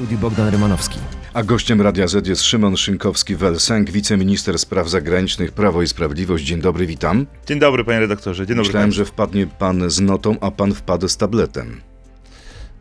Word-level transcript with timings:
studiu 0.00 0.18
Bogdan 0.18 0.48
Rymanowski. 0.48 0.98
A 1.34 1.42
gościem 1.42 1.80
Radia 1.80 2.06
Z 2.06 2.26
jest 2.26 2.42
Szymon 2.42 2.74
Szynkowski-Welsenk, 2.74 3.90
wiceminister 3.90 4.58
spraw 4.58 4.88
zagranicznych 4.88 5.52
Prawo 5.52 5.82
i 5.82 5.86
Sprawiedliwość. 5.86 6.44
Dzień 6.44 6.60
dobry, 6.60 6.86
witam. 6.86 7.26
Dzień 7.46 7.58
dobry, 7.58 7.84
panie 7.84 8.00
redaktorze. 8.00 8.46
Dzień 8.46 8.56
dobry. 8.56 8.68
Myślałem, 8.68 8.92
że 8.92 9.04
wpadnie 9.04 9.46
pan 9.46 9.90
z 9.90 10.00
notą, 10.00 10.36
a 10.40 10.50
pan 10.50 10.74
wpadł 10.74 11.08
z 11.08 11.16
tabletem. 11.16 11.80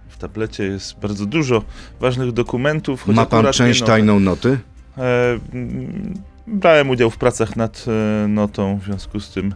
W 0.10 0.18
tablecie 0.18 0.64
jest 0.64 1.00
bardzo 1.00 1.26
dużo 1.26 1.64
ważnych 2.00 2.32
dokumentów. 2.32 3.08
Ma 3.08 3.26
pan 3.26 3.54
część 3.54 3.82
tajną 3.82 4.20
noty? 4.20 4.58
E, 4.98 5.40
brałem 6.48 6.90
udział 6.90 7.10
w 7.10 7.18
pracach 7.18 7.56
nad 7.56 7.86
e, 7.88 8.28
notą, 8.28 8.80
w 8.80 8.86
związku 8.86 9.20
z 9.20 9.30
tym 9.30 9.54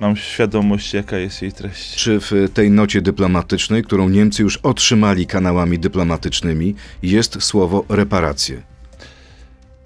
mam 0.00 0.16
świadomość, 0.16 0.94
jaka 0.94 1.18
jest 1.18 1.42
jej 1.42 1.52
treść. 1.52 1.94
Czy 1.96 2.20
w 2.20 2.32
tej 2.54 2.70
nocie 2.70 3.02
dyplomatycznej, 3.02 3.82
którą 3.82 4.08
Niemcy 4.08 4.42
już 4.42 4.56
otrzymali 4.56 5.26
kanałami 5.26 5.78
dyplomatycznymi, 5.78 6.74
jest 7.02 7.42
słowo 7.42 7.84
reparacje? 7.88 8.73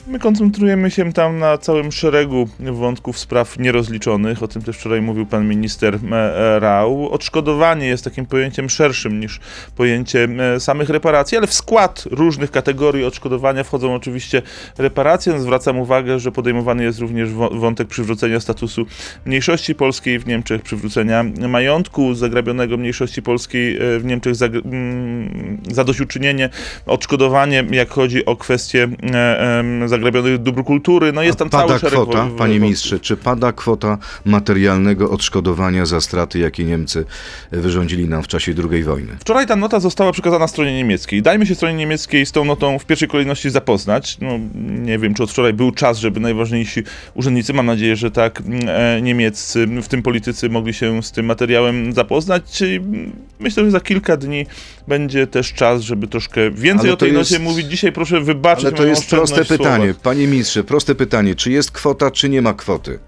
My 0.08 0.18
koncentrujemy 0.18 0.90
się 0.90 1.12
tam 1.12 1.38
na 1.38 1.58
całym 1.58 1.92
szeregu 1.92 2.48
wątków 2.60 3.18
spraw 3.18 3.58
nierozliczonych. 3.58 4.42
O 4.42 4.48
tym 4.48 4.62
też 4.62 4.76
wczoraj 4.76 5.02
mówił 5.02 5.26
pan 5.26 5.48
minister 5.48 5.94
e, 5.94 6.16
e, 6.16 6.60
Rau. 6.60 7.08
Odszkodowanie 7.10 7.86
jest 7.86 8.04
takim 8.04 8.26
pojęciem 8.26 8.70
szerszym 8.70 9.20
niż 9.20 9.40
pojęcie 9.76 10.28
e, 10.54 10.60
samych 10.60 10.90
reparacji, 10.90 11.38
ale 11.38 11.46
w 11.46 11.54
skład 11.54 12.04
różnych 12.10 12.50
kategorii 12.50 13.04
odszkodowania 13.04 13.64
wchodzą 13.64 13.94
oczywiście 13.94 14.42
reparacje. 14.78 15.32
No, 15.32 15.40
Zwracam 15.40 15.78
uwagę, 15.78 16.18
że 16.18 16.32
podejmowany 16.32 16.84
jest 16.84 16.98
również 16.98 17.30
wątek 17.52 17.88
przywrócenia 17.88 18.40
statusu 18.40 18.86
mniejszości 19.24 19.74
polskiej 19.74 20.18
w 20.18 20.26
Niemczech, 20.26 20.62
przywrócenia 20.62 21.24
majątku 21.48 22.14
zagrabionego 22.14 22.76
mniejszości 22.76 23.22
polskiej 23.22 23.78
w 23.98 24.04
Niemczech, 24.04 24.34
mm, 24.42 25.58
zadośćuczynienie, 25.70 26.48
odszkodowanie, 26.86 27.64
jak 27.70 27.88
chodzi 27.88 28.26
o 28.26 28.36
kwestie 28.36 28.88
em, 29.02 29.88
zagrabionych 29.98 30.38
dóbr 30.42 30.64
kultury. 30.64 31.12
No 31.12 31.22
jest 31.22 31.38
tam 31.38 31.50
pada 31.50 31.66
cały 31.66 31.78
szereg 31.78 31.92
kwota, 31.94 32.24
wo- 32.24 32.30
wo- 32.30 32.36
panie 32.38 32.60
ministrze, 32.60 33.00
czy 33.00 33.16
pada 33.16 33.52
kwota 33.52 33.98
materialnego 34.24 35.10
odszkodowania 35.10 35.86
za 35.86 36.00
straty, 36.00 36.38
jakie 36.38 36.64
Niemcy 36.64 37.04
wyrządzili 37.52 38.08
nam 38.08 38.22
w 38.22 38.28
czasie 38.28 38.54
II 38.70 38.82
wojny? 38.84 39.16
Wczoraj 39.20 39.46
ta 39.46 39.56
nota 39.56 39.80
została 39.80 40.12
przekazana 40.12 40.48
stronie 40.48 40.76
niemieckiej. 40.76 41.22
Dajmy 41.22 41.46
się 41.46 41.54
stronie 41.54 41.74
niemieckiej 41.76 42.26
z 42.26 42.32
tą 42.32 42.44
notą 42.44 42.78
w 42.78 42.84
pierwszej 42.86 43.08
kolejności 43.08 43.50
zapoznać. 43.50 44.18
No, 44.20 44.38
nie 44.64 44.98
wiem, 44.98 45.14
czy 45.14 45.22
od 45.22 45.30
wczoraj 45.30 45.52
był 45.52 45.70
czas, 45.72 45.98
żeby 45.98 46.20
najważniejsi 46.20 46.82
urzędnicy, 47.14 47.52
mam 47.52 47.66
nadzieję, 47.66 47.96
że 47.96 48.10
tak, 48.10 48.42
e, 48.66 49.02
niemieccy, 49.02 49.66
w 49.66 49.88
tym 49.88 50.02
politycy, 50.02 50.48
mogli 50.48 50.74
się 50.74 51.02
z 51.02 51.12
tym 51.12 51.26
materiałem 51.26 51.92
zapoznać. 51.92 52.60
I 52.62 52.80
Myślę, 53.40 53.64
że 53.64 53.70
za 53.70 53.80
kilka 53.80 54.16
dni 54.16 54.46
będzie 54.88 55.26
też 55.26 55.52
czas, 55.52 55.82
żeby 55.82 56.06
troszkę 56.06 56.50
więcej 56.50 56.86
Ale 56.88 56.92
o 56.92 56.96
tej 56.96 57.12
jest- 57.12 57.30
nocie 57.30 57.42
mówić. 57.44 57.66
Dzisiaj 57.66 57.92
proszę 57.92 58.20
wybaczyć 58.20 58.64
Ale 58.64 58.74
to 58.76 58.84
jest 58.86 59.10
proste 59.10 59.44
w 59.44 59.48
pytanie, 59.86 59.94
panie 60.02 60.26
ministrze, 60.26 60.64
proste 60.64 60.94
pytanie, 60.94 61.34
czy 61.34 61.50
jest 61.50 61.70
kwota, 61.70 62.10
czy 62.10 62.28
nie 62.28 62.42
ma 62.42 62.54
kwoty? 62.54 62.98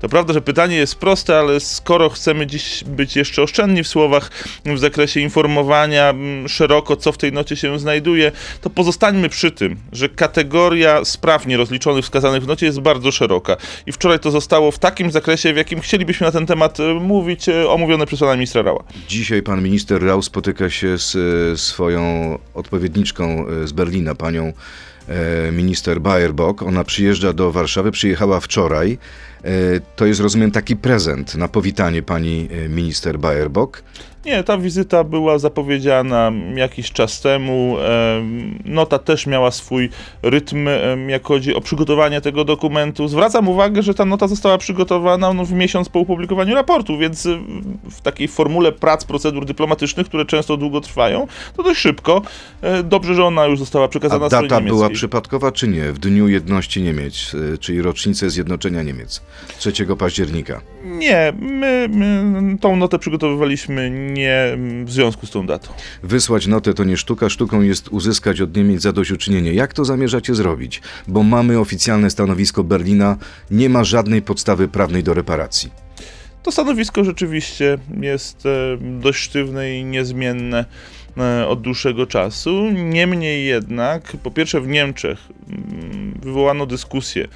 To 0.00 0.08
prawda, 0.08 0.32
że 0.32 0.40
pytanie 0.40 0.76
jest 0.76 0.94
proste, 0.94 1.38
ale 1.38 1.60
skoro 1.60 2.10
chcemy 2.10 2.46
dziś 2.46 2.84
być 2.84 3.16
jeszcze 3.16 3.42
oszczędni 3.42 3.82
w 3.82 3.88
słowach 3.88 4.30
w 4.64 4.78
zakresie 4.78 5.20
informowania 5.20 6.14
szeroko, 6.46 6.96
co 6.96 7.12
w 7.12 7.18
tej 7.18 7.32
nocie 7.32 7.56
się 7.56 7.78
znajduje, 7.78 8.32
to 8.60 8.70
pozostańmy 8.70 9.28
przy 9.28 9.50
tym, 9.50 9.76
że 9.92 10.08
kategoria 10.08 11.04
spraw 11.04 11.46
nierozliczonych 11.46 12.04
wskazanych 12.04 12.42
w 12.42 12.46
nocie 12.46 12.66
jest 12.66 12.80
bardzo 12.80 13.10
szeroka. 13.10 13.56
I 13.86 13.92
wczoraj 13.92 14.18
to 14.18 14.30
zostało 14.30 14.70
w 14.70 14.78
takim 14.78 15.10
zakresie, 15.10 15.52
w 15.52 15.56
jakim 15.56 15.80
chcielibyśmy 15.80 16.26
na 16.26 16.32
ten 16.32 16.46
temat 16.46 16.80
e, 16.80 16.94
mówić, 16.94 17.48
e, 17.48 17.68
omówione 17.68 18.06
przez 18.06 18.20
pana 18.20 18.34
ministra 18.34 18.62
Rała. 18.62 18.84
Dzisiaj 19.08 19.42
pan 19.42 19.62
minister 19.62 20.02
Rau 20.02 20.22
spotyka 20.22 20.70
się 20.70 20.98
z 20.98 21.16
e, 21.16 21.56
swoją 21.56 22.38
odpowiedniczką 22.54 23.46
z 23.64 23.72
Berlina, 23.72 24.14
panią 24.14 24.52
minister 25.52 26.00
Baerbock. 26.00 26.62
Ona 26.62 26.84
przyjeżdża 26.84 27.32
do 27.32 27.52
Warszawy, 27.52 27.90
przyjechała 27.90 28.40
wczoraj. 28.40 28.98
E, 29.44 29.50
To 29.96 30.06
jest, 30.06 30.20
rozumiem, 30.20 30.50
taki 30.50 30.76
prezent 30.76 31.34
na 31.34 31.48
powitanie 31.48 32.02
pani 32.02 32.48
e, 32.64 32.68
minister 32.68 33.18
Baerbock. 33.18 33.82
Nie, 34.24 34.44
ta 34.44 34.58
wizyta 34.58 35.04
była 35.04 35.38
zapowiedziana 35.38 36.32
jakiś 36.54 36.92
czas 36.92 37.20
temu. 37.20 37.76
Em, 37.78 38.58
Nota 38.64 38.98
też 38.98 39.26
miała 39.26 39.50
swój 39.50 39.88
rytm, 40.22 40.66
jak 41.08 41.26
chodzi 41.26 41.54
o 41.54 41.60
przygotowanie 41.60 42.20
tego 42.20 42.44
dokumentu. 42.44 43.08
Zwracam 43.08 43.48
uwagę, 43.48 43.82
że 43.82 43.94
ta 43.94 44.04
nota 44.04 44.28
została 44.28 44.58
przygotowana 44.58 45.32
no, 45.32 45.44
w 45.44 45.52
miesiąc 45.52 45.88
po 45.88 46.00
opublikowaniu 46.00 46.54
raportu, 46.54 46.98
więc 46.98 47.28
w 47.90 48.00
takiej 48.02 48.28
formule 48.28 48.72
prac, 48.72 49.04
procedur 49.04 49.44
dyplomatycznych, 49.44 50.06
które 50.06 50.24
często 50.24 50.56
długo 50.56 50.80
trwają, 50.80 51.26
to 51.56 51.62
dość 51.62 51.80
szybko. 51.80 52.22
E, 52.62 52.82
Dobrze, 52.82 53.14
że 53.14 53.24
ona 53.24 53.46
już 53.46 53.58
została 53.58 53.84
A 53.84 53.88
przekazana 53.88 54.26
stronie 54.26 54.48
data 54.48 54.60
była 54.60 54.90
przypadkowa, 54.90 55.52
czy 55.52 55.68
nie? 55.68 55.92
W 55.92 55.98
Dniu 55.98 56.28
Jedności 56.28 56.82
Niemiec, 56.82 57.32
e, 57.54 57.58
czyli 57.58 57.82
rocznicę 57.82 58.30
zjednoczenia 58.30 58.82
Niemiec, 58.82 59.22
3 59.58 59.72
października. 59.98 60.60
Nie, 60.84 61.32
my, 61.40 61.88
my 61.90 62.58
tą 62.58 62.76
notę 62.76 62.98
przygotowywaliśmy 62.98 63.90
nie 63.90 64.58
w 64.84 64.90
związku 64.90 65.26
z 65.26 65.30
tą 65.30 65.46
datą. 65.46 65.68
Wysłać 66.02 66.46
notę 66.46 66.74
to 66.74 66.84
nie 66.84 66.96
sztuka, 66.96 67.30
sztuką 67.30 67.62
jest 67.62 67.88
uzyskać 67.88 68.40
od 68.40 68.56
Niemiec 68.56 68.82
zadośćuczynienie. 68.82 69.52
Jak 69.52 69.74
to 69.74 69.84
zamierzacie 69.84 70.34
zrobić? 70.34 70.82
Bo 71.08 71.22
mamy 71.22 71.58
oficjalne 71.58 72.10
stanowisko 72.10 72.64
Berlina, 72.64 73.16
nie 73.50 73.68
ma 73.68 73.84
żadnej 73.84 74.22
podstawy 74.22 74.68
prawnej 74.68 75.02
do 75.02 75.14
reparacji. 75.14 75.70
To 76.42 76.52
stanowisko 76.52 77.04
rzeczywiście 77.04 77.78
jest 78.00 78.46
e, 78.46 78.78
dość 78.80 79.18
sztywne 79.18 79.78
i 79.78 79.84
niezmienne 79.84 80.64
e, 81.16 81.46
od 81.48 81.60
dłuższego 81.60 82.06
czasu. 82.06 82.70
Niemniej 82.70 83.46
jednak, 83.46 84.16
po 84.22 84.30
pierwsze 84.30 84.60
w 84.60 84.68
Niemczech 84.68 85.18
mm, 85.48 86.20
wywołano 86.22 86.66
dyskusję, 86.66 87.28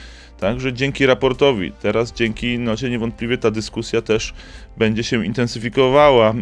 tak, 0.43 0.61
że 0.61 0.73
dzięki 0.73 1.07
raportowi, 1.07 1.73
teraz 1.73 2.13
dzięki 2.13 2.59
nocie 2.59 2.91
niewątpliwie 2.91 3.39
ta 3.39 3.51
dyskusja 3.51 4.03
też 4.03 4.35
będzie 4.77 5.05
się 5.05 5.27
intensyfikowała 5.27 6.31
e, 6.31 6.35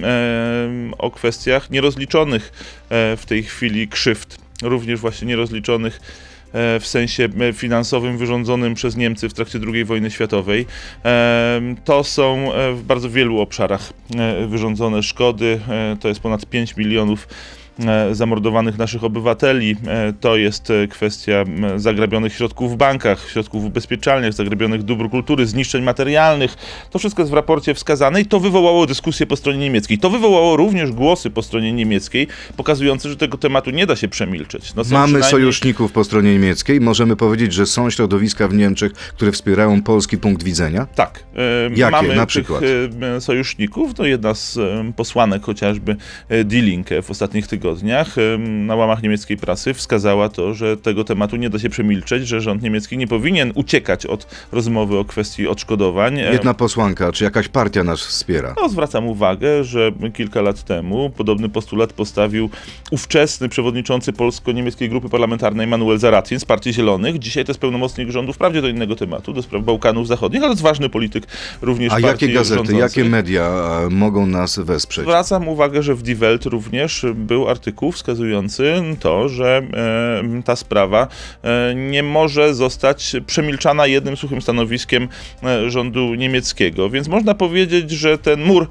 o 0.98 1.10
kwestiach 1.10 1.70
nierozliczonych 1.70 2.52
e, 2.88 3.16
w 3.16 3.26
tej 3.26 3.42
chwili 3.42 3.88
krzywd, 3.88 4.38
również 4.62 5.00
właśnie 5.00 5.28
nierozliczonych 5.28 6.00
e, 6.52 6.80
w 6.80 6.86
sensie 6.86 7.28
e, 7.40 7.52
finansowym 7.52 8.18
wyrządzonym 8.18 8.74
przez 8.74 8.96
Niemcy 8.96 9.28
w 9.28 9.34
trakcie 9.34 9.58
II 9.72 9.84
wojny 9.84 10.10
światowej. 10.10 10.66
To 11.84 12.04
są 12.04 12.52
e, 12.52 12.72
w 12.72 12.82
bardzo 12.82 13.10
wielu 13.10 13.40
obszarach 13.40 13.92
wyrządzone 14.48 15.02
szkody. 15.02 15.60
To 16.00 16.08
jest 16.08 16.20
ponad 16.20 16.46
5 16.46 16.76
milionów 16.76 17.28
zamordowanych 18.12 18.78
naszych 18.78 19.04
obywateli. 19.04 19.76
E, 19.86 20.12
To 20.20 20.36
jest 20.36 20.70
e, 20.70 20.88
kwestia 20.88 21.44
zagrabionych 21.76 22.34
środków 22.34 22.72
w 22.72 22.76
bankach, 22.76 23.30
środków 23.30 23.62
w 23.62 23.66
ubezpieczalniach, 23.66 24.32
zagrabionych 24.32 24.82
dóbr 24.82 25.10
kultury, 25.10 25.46
zniszczeń 25.46 25.82
materialnych. 25.82 26.56
To 26.90 26.98
wszystko 26.98 27.22
jest 27.22 27.30
w 27.30 27.34
raporcie 27.34 27.74
wskazane 27.74 28.20
i 28.20 28.26
to 28.26 28.40
wywołało 28.40 28.86
dyskusję 28.86 29.26
po 29.26 29.36
stronie 29.36 29.58
niemieckiej. 29.58 29.98
To 29.98 30.10
wywołało 30.10 30.56
również 30.56 30.92
głosy 30.92 31.30
po 31.30 31.42
stronie 31.42 31.72
niemieckiej, 31.72 32.26
pokazujące, 32.56 33.08
że 33.08 33.16
tego 33.16 33.38
tematu 33.38 33.70
nie 33.70 33.86
da 33.86 33.96
się 33.96 34.08
przemilczeć. 34.08 34.74
No, 34.74 34.82
Mamy 34.82 35.04
przynajmniej- 35.06 35.30
sojuszników 35.30 35.92
po 35.92 36.04
stronie 36.04 36.32
niemieckiej. 36.32 36.80
Możemy 36.80 37.16
powiedzieć, 37.16 37.52
że 37.52 37.66
są 37.66 37.90
środowiska 37.90 38.48
w 38.48 38.54
Niemczech, 38.54 38.92
które 38.92 39.32
wspierają 39.32 39.82
polski 39.82 40.18
punkt 40.18 40.42
widzenia. 40.42 40.86
Tak. 40.94 41.24
e, 41.36 41.70
Jakie 41.76 41.90
Mamy 41.92 42.16
na 42.16 42.26
przykład? 42.26 42.62
e, 43.16 43.20
sojuszników. 43.20 43.98
No 43.98 44.04
jedna 44.04 44.34
z 44.34 44.56
e, 44.56 44.92
posłanek 44.96 45.42
chociażby 45.42 45.96
e, 46.28 46.44
Die 46.44 46.62
Linke 46.62 47.02
w 47.02 47.10
ostatnich 47.10 47.46
tygodniach 47.46 47.69
e, 48.18 48.38
na 48.38 48.76
łamach 48.76 49.02
niemieckiej 49.02 49.36
prasy 49.36 49.74
wskazała 49.74 50.28
to, 50.28 50.54
że 50.54 50.76
tego 50.76 51.04
tematu 51.04 51.36
nie 51.36 51.50
da 51.50 51.58
się 51.58 51.68
przemilczeć, 51.68 52.28
że 52.28 52.40
rząd 52.40 52.62
niemiecki 52.62 52.98
nie 52.98 53.06
powinien 53.06 53.52
uciekać 53.54 54.06
od 54.06 54.26
rozmowy 54.52 54.98
o 54.98 55.04
kwestii 55.04 55.48
odszkodowań. 55.48 56.18
Jedna 56.18 56.54
posłanka, 56.54 57.12
czy 57.12 57.24
jakaś 57.24 57.48
partia 57.48 57.84
nas 57.84 58.00
wspiera. 58.00 58.54
no, 58.62 58.68
zwracam 58.68 59.06
uwagę, 59.06 59.64
że 59.64 59.92
kilka 60.14 60.40
lat 60.42 60.62
temu 60.62 61.10
podobny 61.10 61.48
postulat 61.48 61.92
postawił 61.92 62.50
ówczesny 62.90 63.48
przewodniczący 63.48 64.12
polsko-niemieckiej 64.12 64.88
grupy 64.88 65.08
parlamentarnej 65.08 65.66
Manuel 65.66 65.98
Zaratin 65.98 66.40
z 66.40 66.44
Partii 66.44 66.72
Zielonych. 66.72 67.18
Dzisiaj 67.18 67.44
to 67.44 67.50
jest 67.50 67.60
pełnomocnik 67.60 68.10
rządu 68.10 68.32
wprawdzie 68.32 68.62
do 68.62 68.68
innego 68.68 68.96
tematu, 68.96 69.32
do 69.32 69.42
spraw 69.42 69.64
Bałkanów 69.64 70.06
Zachodnich, 70.08 70.42
ale 70.42 70.50
jest 70.50 70.62
ważny 70.62 70.88
polityk 70.88 71.26
również 71.62 71.92
A 71.92 72.00
jakie 72.00 72.28
gazety, 72.28 72.56
rządzącej. 72.56 72.78
jakie 72.80 73.04
media 73.04 73.42
e, 73.86 73.90
mogą 73.90 74.26
nas 74.26 74.58
wesprzeć? 74.58 75.04
Zwracam 75.04 75.48
uwagę, 75.48 75.82
że 75.82 75.94
w 75.94 76.02
Die 76.02 76.16
Welt 76.16 76.46
również 76.46 77.06
był 77.14 77.48
artykuł 77.48 77.59
wskazujący 77.92 78.74
to, 79.00 79.28
że 79.28 79.62
ta 80.44 80.56
sprawa 80.56 81.08
e, 81.42 81.74
nie 81.74 82.02
może 82.02 82.54
zostać 82.54 83.16
przemilczana 83.26 83.86
jednym 83.86 84.16
suchym 84.16 84.42
stanowiskiem 84.42 85.08
e, 85.42 85.70
rządu 85.70 86.14
niemieckiego. 86.14 86.90
Więc 86.90 87.08
można 87.08 87.34
powiedzieć, 87.34 87.90
że 87.90 88.18
ten 88.18 88.44
mur, 88.44 88.68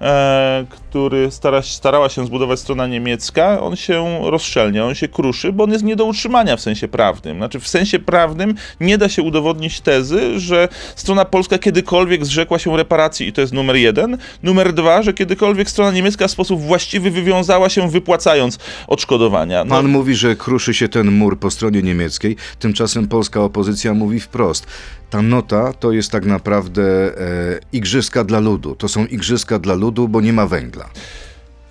e, 0.00 0.66
który 0.90 1.30
stara, 1.30 1.62
starała 1.62 2.08
się 2.08 2.26
zbudować 2.26 2.60
strona 2.60 2.86
niemiecka, 2.86 3.60
on 3.60 3.76
się 3.76 4.18
rozszelnia, 4.22 4.86
on 4.86 4.94
się 4.94 5.08
kruszy, 5.08 5.52
bo 5.52 5.64
on 5.64 5.72
jest 5.72 5.84
nie 5.84 5.96
do 5.96 6.04
utrzymania 6.04 6.56
w 6.56 6.60
sensie 6.60 6.88
prawnym. 6.88 7.36
Znaczy, 7.36 7.60
w 7.60 7.68
sensie 7.68 7.98
prawnym 7.98 8.54
nie 8.80 8.98
da 8.98 9.08
się 9.08 9.22
udowodnić 9.22 9.80
tezy, 9.80 10.40
że 10.40 10.68
strona 10.96 11.24
polska 11.24 11.58
kiedykolwiek 11.58 12.26
zrzekła 12.26 12.58
się 12.58 12.76
reparacji 12.76 13.28
i 13.28 13.32
to 13.32 13.40
jest 13.40 13.52
numer 13.52 13.76
jeden. 13.76 14.18
Numer 14.42 14.72
dwa, 14.72 15.02
że 15.02 15.12
kiedykolwiek 15.12 15.70
strona 15.70 15.90
niemiecka 15.90 16.28
w 16.28 16.30
sposób 16.30 16.60
właściwy 16.60 17.10
wywiązała 17.10 17.68
się 17.68 17.90
wypłacając 17.90 18.58
odszkodowania. 18.86 19.64
No. 19.64 19.74
Pan 19.74 19.88
mówi, 19.88 20.14
że 20.14 20.36
kruszy 20.36 20.74
się 20.74 20.88
ten 20.88 21.12
mur 21.12 21.38
po 21.38 21.50
stronie 21.50 21.82
niemieckiej, 21.82 22.36
tymczasem 22.58 23.08
polska 23.08 23.40
opozycja 23.40 23.94
mówi 23.94 24.20
wprost. 24.20 24.66
Ta 25.10 25.22
nota 25.22 25.72
to 25.72 25.92
jest 25.92 26.10
tak 26.10 26.24
naprawdę 26.24 26.82
e, 26.82 27.60
igrzyska 27.72 28.24
dla 28.24 28.40
ludu. 28.40 28.74
To 28.74 28.88
są 28.88 29.06
igrzyska 29.06 29.58
dla 29.58 29.74
ludu, 29.74 30.08
bo 30.08 30.20
nie 30.20 30.32
ma 30.32 30.46
węgla. 30.46 30.77
Hitler. 30.78 31.27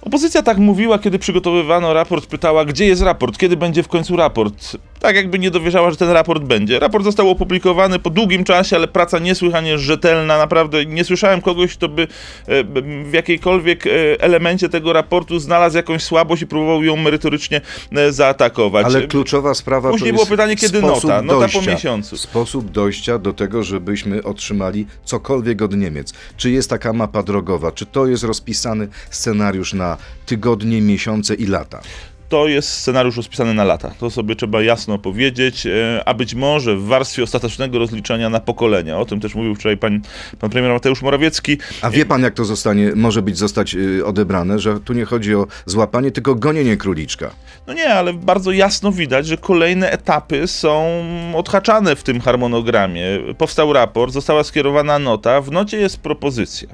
Opozycja 0.07 0.43
tak 0.43 0.57
mówiła, 0.57 0.99
kiedy 0.99 1.19
przygotowywano 1.19 1.93
raport, 1.93 2.25
pytała, 2.25 2.65
gdzie 2.65 2.85
jest 2.85 3.01
raport, 3.01 3.37
kiedy 3.37 3.57
będzie 3.57 3.83
w 3.83 3.87
końcu 3.87 4.15
raport. 4.15 4.77
Tak 4.99 5.15
jakby 5.15 5.39
nie 5.39 5.51
dowierzała, 5.51 5.91
że 5.91 5.97
ten 5.97 6.09
raport 6.09 6.43
będzie. 6.43 6.79
Raport 6.79 7.03
został 7.05 7.29
opublikowany 7.29 7.99
po 7.99 8.09
długim 8.09 8.43
czasie, 8.43 8.75
ale 8.75 8.87
praca 8.87 9.19
niesłychanie 9.19 9.77
rzetelna. 9.77 10.37
Naprawdę 10.37 10.85
nie 10.85 11.03
słyszałem 11.03 11.41
kogoś, 11.41 11.73
kto 11.73 11.89
by 11.89 12.01
e, 12.47 12.63
w 13.03 13.13
jakiejkolwiek 13.13 13.87
e, 13.87 13.89
elemencie 14.19 14.69
tego 14.69 14.93
raportu 14.93 15.39
znalazł 15.39 15.77
jakąś 15.77 16.03
słabość 16.03 16.41
i 16.41 16.47
próbował 16.47 16.83
ją 16.83 16.95
merytorycznie 16.95 17.61
e, 17.91 18.11
zaatakować. 18.11 18.85
Ale 18.85 19.07
kluczowa 19.07 19.53
sprawa 19.53 19.89
Później 19.89 20.09
to 20.09 20.15
było 20.15 20.25
pytanie, 20.25 20.55
kiedy 20.55 20.81
nota? 20.81 21.21
Nota 21.21 21.39
dojścia, 21.39 21.59
po 21.59 21.65
miesiącu. 21.65 22.17
Sposób 22.17 22.71
dojścia 22.71 23.17
do 23.17 23.33
tego, 23.33 23.63
żebyśmy 23.63 24.23
otrzymali 24.23 24.87
cokolwiek 25.03 25.61
od 25.61 25.77
Niemiec. 25.77 26.13
Czy 26.37 26.51
jest 26.51 26.69
taka 26.69 26.93
mapa 26.93 27.23
drogowa? 27.23 27.71
Czy 27.71 27.85
to 27.85 28.07
jest 28.07 28.23
rozpisany 28.23 28.87
scenariusz 29.09 29.73
na 29.73 29.96
tygodnie, 30.25 30.81
miesiące 30.81 31.35
i 31.35 31.45
lata? 31.45 31.81
to 32.29 32.47
jest 32.47 32.69
scenariusz 32.69 33.17
rozpisany 33.17 33.53
na 33.53 33.63
lata. 33.63 33.91
To 33.99 34.09
sobie 34.09 34.35
trzeba 34.35 34.61
jasno 34.61 34.97
powiedzieć, 34.97 35.65
e, 35.65 36.01
a 36.05 36.13
być 36.13 36.35
może 36.35 36.75
w 36.75 36.85
warstwie 36.85 37.23
ostatecznego 37.23 37.79
rozliczenia 37.79 38.29
na 38.29 38.39
pokolenia. 38.39 38.99
O 38.99 39.05
tym 39.05 39.19
też 39.19 39.35
mówił 39.35 39.55
wczoraj 39.55 39.77
pan, 39.77 40.01
pan 40.39 40.49
premier 40.49 40.73
Mateusz 40.73 41.01
Morawiecki. 41.01 41.57
A 41.81 41.89
wie 41.89 42.05
pan, 42.05 42.21
jak 42.21 42.33
to 42.33 42.45
zostanie, 42.45 42.91
może 42.95 43.21
być 43.21 43.37
zostać 43.37 43.75
y, 43.75 44.05
odebrane, 44.05 44.59
że 44.59 44.79
tu 44.79 44.93
nie 44.93 45.05
chodzi 45.05 45.35
o 45.35 45.47
złapanie, 45.65 46.11
tylko 46.11 46.35
gonienie 46.35 46.77
króliczka. 46.77 47.31
No 47.67 47.73
nie, 47.73 47.93
ale 47.93 48.13
bardzo 48.13 48.51
jasno 48.51 48.91
widać, 48.91 49.27
że 49.27 49.37
kolejne 49.37 49.91
etapy 49.91 50.47
są 50.47 51.03
odhaczane 51.35 51.95
w 51.95 52.03
tym 52.03 52.21
harmonogramie. 52.21 53.03
Powstał 53.37 53.73
raport, 53.73 54.13
została 54.13 54.43
skierowana 54.43 54.99
nota, 54.99 55.41
w 55.41 55.51
nocie 55.51 55.77
jest 55.77 55.99
propozycja. 55.99 56.67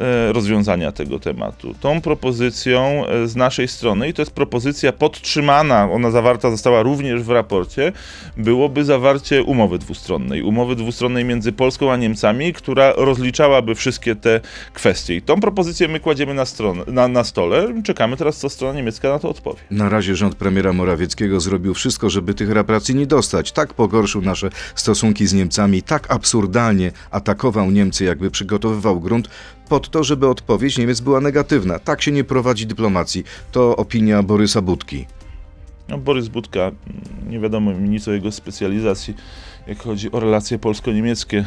E, 0.00 0.32
rozwiązania 0.32 0.92
tego 0.92 1.18
tematu. 1.18 1.74
Tą 1.80 2.00
propozycją 2.00 3.06
e, 3.06 3.28
z 3.28 3.36
naszej 3.36 3.68
strony, 3.68 4.08
i 4.08 4.14
to 4.14 4.22
jest 4.22 4.32
propozycja 4.32 4.92
podtrzymana, 4.92 5.90
ona 5.92 6.10
zawarta 6.10 6.50
została 6.50 6.82
również 6.82 7.22
w 7.22 7.30
raporcie, 7.30 7.92
byłoby 8.36 8.84
zawarcie 8.84 9.42
umowy 9.42 9.78
dwustronnej. 9.78 10.42
Umowy 10.42 10.76
dwustronnej 10.76 11.24
między 11.24 11.52
Polską 11.52 11.92
a 11.92 11.96
Niemcami, 11.96 12.52
która 12.52 12.92
rozliczałaby 12.96 13.74
wszystkie 13.74 14.16
te 14.16 14.40
kwestie. 14.72 15.16
I 15.16 15.22
tą 15.22 15.40
propozycję 15.40 15.88
my 15.88 16.00
kładziemy 16.00 16.34
na, 16.34 16.44
stronę, 16.44 16.84
na, 16.86 17.08
na 17.08 17.24
stole. 17.24 17.82
Czekamy 17.84 18.16
teraz, 18.16 18.36
co 18.36 18.48
strona 18.48 18.74
niemiecka 18.74 19.08
na 19.08 19.18
to 19.18 19.28
odpowie. 19.28 19.60
Na 19.70 19.88
razie 19.88 20.16
rząd 20.16 20.34
premiera 20.34 20.72
Morawieckiego 20.72 21.40
zrobił 21.40 21.74
wszystko, 21.74 22.10
żeby 22.10 22.34
tych 22.34 22.50
reparacji 22.50 22.94
nie 22.94 23.06
dostać. 23.06 23.52
Tak 23.52 23.74
pogorszył 23.74 24.22
nasze 24.22 24.50
stosunki 24.74 25.26
z 25.26 25.32
Niemcami, 25.32 25.82
tak 25.82 26.10
absurdalnie 26.10 26.92
atakował 27.10 27.70
Niemcy, 27.70 28.04
jakby 28.04 28.30
przygotowywał 28.30 29.00
grunt 29.00 29.28
pod 29.72 29.90
to, 29.90 30.04
żeby 30.04 30.28
odpowiedź 30.28 30.78
Niemiec 30.78 31.00
była 31.00 31.20
negatywna. 31.20 31.78
Tak 31.78 32.02
się 32.02 32.12
nie 32.12 32.24
prowadzi 32.24 32.66
dyplomacji. 32.66 33.24
To 33.52 33.76
opinia 33.76 34.22
Borysa 34.22 34.62
Budki. 34.62 35.06
No, 35.88 35.98
Borys 35.98 36.28
Budka, 36.28 36.60
mm, 36.60 36.74
nie 37.30 37.40
wiadomo 37.40 37.72
mi 37.74 37.88
nic 37.88 38.08
o 38.08 38.12
jego 38.12 38.32
specjalizacji, 38.32 39.14
jak 39.66 39.78
chodzi 39.78 40.12
o 40.12 40.20
relacje 40.20 40.58
polsko-niemieckie. 40.58 41.44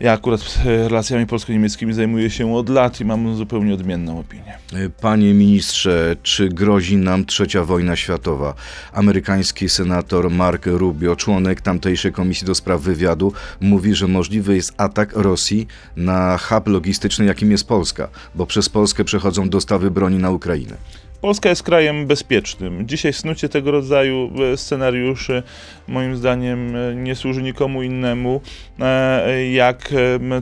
Ja 0.00 0.12
akurat 0.12 0.40
e, 0.66 0.88
relacjami 0.88 1.26
polsko-niemieckimi 1.26 1.92
zajmuję 1.92 2.30
się 2.30 2.54
od 2.54 2.68
lat 2.68 3.00
i 3.00 3.04
mam 3.04 3.36
zupełnie 3.36 3.74
odmienną 3.74 4.18
opinię. 4.18 4.58
Panie 5.00 5.34
ministrze, 5.34 6.16
czy 6.22 6.48
grozi 6.48 6.96
nam 6.96 7.24
trzecia 7.24 7.64
wojna 7.64 7.96
światowa? 7.96 8.54
Amerykański 8.92 9.68
senator 9.68 10.30
Mark 10.30 10.66
Rubio, 10.66 11.16
członek 11.16 11.60
tamtejszej 11.60 12.12
Komisji 12.12 12.46
do 12.46 12.54
Spraw 12.54 12.80
Wywiadu, 12.80 13.32
mówi, 13.60 13.94
że 13.94 14.06
możliwy 14.06 14.56
jest 14.56 14.74
atak 14.76 15.12
Rosji 15.12 15.66
na 15.96 16.38
hub 16.38 16.68
logistyczny, 16.68 17.24
jakim 17.24 17.50
jest 17.50 17.68
Polska, 17.68 18.08
bo 18.34 18.46
przez 18.46 18.68
Polskę 18.68 19.04
przechodzą 19.04 19.48
dostawy 19.48 19.90
broni 19.90 20.18
na 20.18 20.30
Ukrainę. 20.30 20.76
Polska 21.20 21.48
jest 21.48 21.62
krajem 21.62 22.06
bezpiecznym. 22.06 22.88
Dzisiaj 22.88 23.12
snucie 23.12 23.48
tego 23.48 23.70
rodzaju 23.70 24.30
e, 24.52 24.56
scenariuszy, 24.56 25.42
moim 25.88 26.16
zdaniem, 26.16 26.76
e, 26.76 26.94
nie 26.94 27.14
służy 27.14 27.42
nikomu 27.42 27.82
innemu, 27.82 28.40
e, 28.80 29.50
jak 29.50 29.94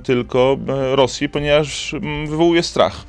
tylko 0.04 0.58
Rosji, 0.92 1.28
ponieważ 1.28 1.94
wywołuje 2.28 2.62
strach. 2.62 3.06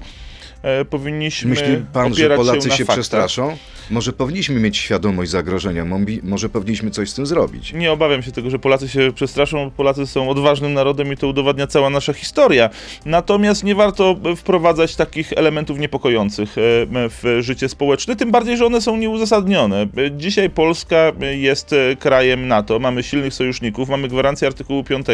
Powinniśmy. 0.89 1.49
Myśli 1.49 1.77
pan, 1.93 2.13
że 2.13 2.35
Polacy 2.35 2.69
się, 2.69 2.77
się 2.77 2.85
przestraszą? 2.85 3.57
Może 3.89 4.13
powinniśmy 4.13 4.59
mieć 4.59 4.77
świadomość 4.77 5.31
zagrożenia, 5.31 5.85
może 6.23 6.49
powinniśmy 6.49 6.91
coś 6.91 7.09
z 7.09 7.13
tym 7.13 7.25
zrobić. 7.25 7.73
Nie 7.73 7.91
obawiam 7.91 8.23
się 8.23 8.31
tego, 8.31 8.49
że 8.49 8.59
Polacy 8.59 8.89
się 8.89 9.11
przestraszą, 9.15 9.65
bo 9.65 9.71
Polacy 9.71 10.07
są 10.07 10.29
odważnym 10.29 10.73
narodem 10.73 11.13
i 11.13 11.17
to 11.17 11.27
udowadnia 11.27 11.67
cała 11.67 11.89
nasza 11.89 12.13
historia. 12.13 12.69
Natomiast 13.05 13.63
nie 13.63 13.75
warto 13.75 14.15
wprowadzać 14.35 14.95
takich 14.95 15.33
elementów 15.33 15.79
niepokojących 15.79 16.57
e, 16.57 16.61
w 16.93 17.37
życie 17.39 17.69
społeczne, 17.69 18.15
tym 18.15 18.31
bardziej, 18.31 18.57
że 18.57 18.65
one 18.65 18.81
są 18.81 18.97
nieuzasadnione. 18.97 19.87
Dzisiaj 20.17 20.49
Polska 20.49 21.11
jest 21.37 21.73
e, 21.73 21.95
krajem 21.95 22.47
NATO, 22.47 22.79
mamy 22.79 23.03
silnych 23.03 23.33
sojuszników, 23.33 23.89
mamy 23.89 24.07
gwarancję 24.07 24.47
artykułu 24.47 24.83
5, 24.83 25.05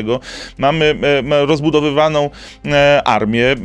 mamy 0.57 0.95
e, 1.31 1.45
rozbudowywaną 1.45 2.29
armię, 3.05 3.55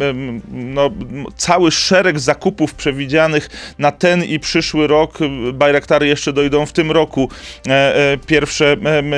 no, 0.50 0.90
cały 1.36 1.69
szereg 1.70 2.18
zakupów 2.18 2.74
przewidzianych 2.74 3.48
na 3.78 3.92
ten 3.92 4.24
i 4.24 4.40
przyszły 4.40 4.86
rok. 4.86 5.18
Bajraktary 5.54 6.06
jeszcze 6.06 6.32
dojdą 6.32 6.66
w 6.66 6.72
tym 6.72 6.90
roku. 6.90 7.28
E, 7.68 7.96
e, 8.12 8.18
pierwsze 8.26 8.76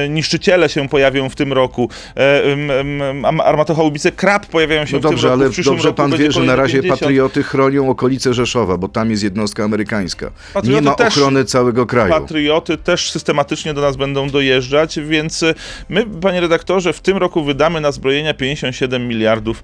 niszczyciele 0.09 0.69
się 0.69 0.89
pojawią 0.89 1.29
w 1.29 1.35
tym 1.35 1.53
roku. 1.53 1.89
E, 2.17 3.45
armatochaubice 3.45 4.13
Krab 4.13 4.47
pojawiają 4.47 4.87
się 4.87 4.93
no 4.93 4.99
w 4.99 5.03
dobrze, 5.03 5.29
tym 5.29 5.41
roku. 5.41 5.53
ale 5.57 5.65
dobrze 5.65 5.93
pan 5.93 6.17
wie, 6.17 6.33
że 6.33 6.41
na 6.41 6.57
razie 6.57 6.79
50. 6.79 7.01
patrioty 7.01 7.43
chronią 7.43 7.91
okolice 7.91 8.35
Rzeszowa, 8.35 8.77
bo 8.77 8.89
tam 8.89 9.11
jest 9.11 9.23
jednostka 9.23 9.65
amerykańska. 9.65 10.31
Patrioty 10.55 10.83
Nie 10.83 10.91
ma 10.91 10.95
też, 10.95 11.19
ochrony 11.19 11.45
całego 11.45 11.87
kraju. 11.87 12.13
Patrioty 12.13 12.77
też 12.77 13.11
systematycznie 13.11 13.75
do 13.75 13.81
nas 13.81 13.97
będą 13.97 14.31
dojeżdżać, 14.31 15.01
więc 15.01 15.45
my, 15.89 16.07
panie 16.21 16.41
redaktorze, 16.41 16.93
w 16.93 17.01
tym 17.01 17.17
roku 17.17 17.45
wydamy 17.45 17.81
na 17.81 17.93
zbrojenia 17.93 18.35
57 18.35 19.09
miliardów 19.09 19.63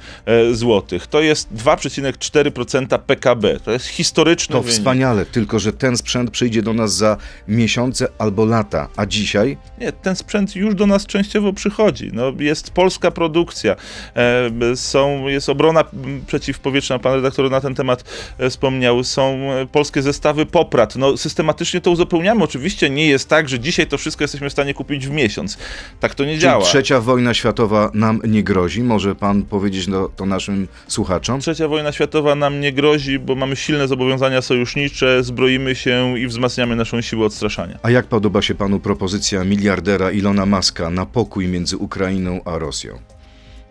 złotych. 0.53 1.07
To 1.07 1.21
jest 1.21 1.55
2,4% 1.55 2.78
PKB. 2.87 3.61
To 3.61 3.73
jest 3.73 3.87
historyczny 3.87 4.53
To 4.53 4.63
wynik. 4.63 4.79
wspaniale, 4.79 5.27
tylko 5.27 5.59
że 5.59 5.73
ten 5.73 5.97
sprzęt 5.97 6.31
przyjdzie 6.31 6.63
do 6.63 6.73
nas 6.73 6.95
za 6.97 7.17
miesiące 7.49 8.09
albo 8.19 8.45
lata, 8.45 8.89
a 8.97 9.07
dzisiaj? 9.07 9.57
Nie, 9.81 9.93
ten 9.93 10.17
sprzęt 10.17 10.57
już 10.57 10.75
do 10.75 10.87
nas 10.87 11.07
częściowo 11.07 11.53
przychodzi. 11.53 12.11
No, 12.13 12.33
jest 12.39 12.71
polska 12.71 13.11
produkcja, 13.11 13.77
e, 14.17 14.77
są, 14.77 15.29
jest 15.29 15.49
obrona 15.49 15.85
przeciwpowietrzna, 16.27 16.99
pan 16.99 17.15
redaktor 17.15 17.51
na 17.51 17.61
ten 17.61 17.75
temat 17.75 18.05
e, 18.39 18.51
wspomniał, 18.51 19.05
są 19.05 19.23
e, 19.53 19.67
polskie 19.67 20.03
zestawy 20.03 20.47
poprat. 20.47 20.97
No, 20.97 21.17
systematycznie 21.17 21.81
to 21.81 21.91
uzupełniamy. 21.91 22.45
Oczywiście 22.45 22.91
nie 22.91 23.07
jest 23.07 23.29
tak, 23.29 23.49
że 23.49 23.61
dzisiaj 23.61 23.87
to 23.87 23.99
wszystko 23.99 24.25
jesteśmy 24.25 24.49
w 24.49 24.53
stanie 24.53 24.75
kupić 24.75 25.07
w 25.07 25.11
miesiąc. 25.11 25.59
Tak 26.01 26.15
to 26.15 26.25
nie 26.25 26.31
Czyli 26.31 26.43
działa. 26.43 26.65
trzecia 26.65 27.01
wojna 27.01 27.35
światowa 27.35 27.91
nam 27.95 28.21
nie 28.25 28.43
grozi? 28.43 28.83
Może 28.83 29.15
pan 29.15 29.43
powiedzieć 29.43 29.87
to, 29.87 30.11
to 30.17 30.27
naszym 30.27 30.69
słuchaczom? 30.89 31.41
Trzecia 31.41 31.69
wojna 31.69 31.93
światowa 31.93 32.35
nam 32.35 32.61
nie 32.61 32.68
grozi, 32.73 33.19
bo 33.19 33.35
mamy 33.35 33.57
silne 33.57 33.89
zobowiązania 33.89 34.43
sojusznicze, 34.43 35.23
zbroimy 35.25 35.75
się 35.75 36.19
i 36.19 36.27
wzmacniamy 36.27 36.77
naszą 36.77 37.01
siłę 37.01 37.27
odstraszania. 37.27 37.79
A 37.83 37.91
jak 37.91 38.07
podoba 38.07 38.43
się 38.43 38.55
panu 38.55 38.81
propozycja 38.81 39.45
miliardera 39.45 40.11
Ilona 40.11 40.47
Maska 40.47 40.91
na 40.91 41.07
pokój 41.07 41.49
między 41.49 41.77
Ukrainą 41.77 42.41
a 42.45 42.59
Rosją? 42.59 42.99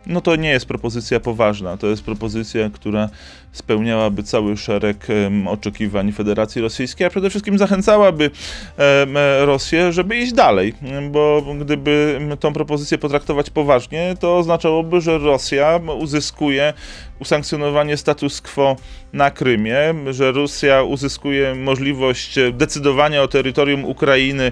No 0.07 0.21
to 0.21 0.35
nie 0.35 0.49
jest 0.49 0.65
propozycja 0.65 1.19
poważna. 1.19 1.77
To 1.77 1.87
jest 1.87 2.03
propozycja, 2.03 2.69
która 2.69 3.09
spełniałaby 3.51 4.23
cały 4.23 4.57
szereg 4.57 5.07
um, 5.09 5.47
oczekiwań 5.47 6.11
Federacji 6.11 6.61
Rosyjskiej, 6.61 7.07
a 7.07 7.09
przede 7.09 7.29
wszystkim 7.29 7.57
zachęcałaby 7.57 8.31
um, 8.77 9.17
Rosję, 9.45 9.91
żeby 9.93 10.17
iść 10.17 10.33
dalej. 10.33 10.73
Bo 11.11 11.43
gdyby 11.59 12.19
tą 12.39 12.53
propozycję 12.53 12.97
potraktować 12.97 13.49
poważnie, 13.49 14.15
to 14.19 14.37
oznaczałoby, 14.37 15.01
że 15.01 15.17
Rosja 15.17 15.79
uzyskuje 15.99 16.73
usankcjonowanie 17.19 17.97
status 17.97 18.41
quo 18.41 18.75
na 19.13 19.31
Krymie, 19.31 19.93
że 20.11 20.31
Rosja 20.31 20.83
uzyskuje 20.83 21.55
możliwość 21.55 22.35
decydowania 22.53 23.23
o 23.23 23.27
terytorium 23.27 23.85
Ukrainy 23.85 24.43
e, 24.43 24.51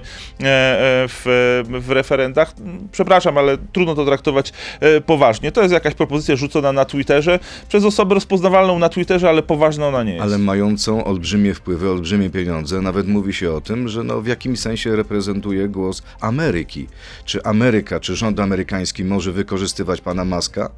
w, 1.08 1.62
w 1.80 1.90
referendach. 1.90 2.54
Przepraszam, 2.92 3.38
ale 3.38 3.58
trudno 3.72 3.94
to 3.94 4.04
traktować 4.04 4.52
e, 4.80 5.00
poważnie. 5.00 5.46
Nie, 5.46 5.52
to 5.52 5.62
jest 5.62 5.74
jakaś 5.74 5.94
propozycja 5.94 6.36
rzucona 6.36 6.72
na 6.72 6.84
Twitterze 6.84 7.38
przez 7.68 7.84
osobę 7.84 8.14
rozpoznawalną 8.14 8.78
na 8.78 8.88
Twitterze, 8.88 9.28
ale 9.28 9.42
poważna 9.42 9.86
ona 9.88 10.02
nie 10.02 10.12
jest. 10.12 10.22
Ale 10.22 10.38
mającą 10.38 11.04
olbrzymie 11.04 11.54
wpływy, 11.54 11.90
olbrzymie 11.90 12.30
pieniądze. 12.30 12.80
Nawet 12.80 13.08
mówi 13.08 13.34
się 13.34 13.52
o 13.52 13.60
tym, 13.60 13.88
że 13.88 14.04
no 14.04 14.20
w 14.20 14.26
jakimś 14.26 14.60
sensie 14.60 14.96
reprezentuje 14.96 15.68
głos 15.68 16.02
Ameryki. 16.20 16.86
Czy 17.24 17.42
Ameryka, 17.42 18.00
czy 18.00 18.16
rząd 18.16 18.40
amerykański 18.40 19.04
może 19.04 19.32
wykorzystywać 19.32 20.00
pana 20.00 20.24
Maska, 20.24 20.70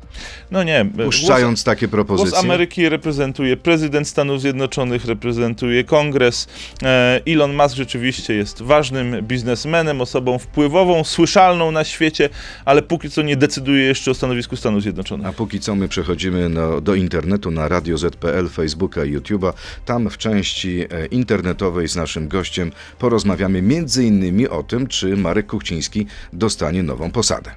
No 0.50 0.62
nie. 0.62 0.86
puszczając 1.04 1.64
takie 1.78 1.88
propozycje? 1.88 2.30
Głos 2.30 2.44
Ameryki 2.44 2.88
reprezentuje 2.88 3.56
prezydent 3.56 4.08
Stanów 4.08 4.40
Zjednoczonych, 4.40 5.04
reprezentuje 5.04 5.84
kongres. 5.84 6.48
E, 6.82 7.20
Elon 7.26 7.54
Musk 7.54 7.76
rzeczywiście 7.76 8.34
jest 8.34 8.62
ważnym 8.62 9.16
biznesmenem, 9.22 10.00
osobą 10.00 10.38
wpływową, 10.38 11.04
słyszalną 11.04 11.70
na 11.70 11.84
świecie, 11.84 12.28
ale 12.64 12.82
póki 12.82 13.10
co 13.10 13.22
nie 13.22 13.36
decyduje 13.36 13.84
jeszcze 13.84 14.10
o 14.10 14.14
stanowisku 14.14 14.56
Stanów 14.56 14.82
Zjednoczonych. 14.82 15.26
A 15.26 15.32
póki 15.32 15.60
co 15.60 15.74
my 15.74 15.88
przechodzimy 15.88 16.48
no, 16.48 16.80
do 16.80 16.94
internetu 16.94 17.50
na 17.50 17.68
Radio 17.68 17.98
Z.pl, 17.98 18.48
Facebooka 18.48 19.04
i 19.04 19.16
YouTube'a. 19.16 19.52
Tam 19.84 20.10
w 20.10 20.18
części 20.18 20.84
e, 20.90 21.06
internetowej 21.06 21.88
z 21.88 21.96
naszym 21.96 22.28
gościem 22.28 22.72
porozmawiamy 22.98 23.62
między 23.62 24.04
innymi 24.04 24.48
o 24.48 24.62
tym, 24.62 24.86
czy 24.86 25.16
Marek 25.16 25.46
Kuchciński 25.46 26.06
dostanie 26.32 26.82
nową 26.82 27.10
posadę. 27.10 27.50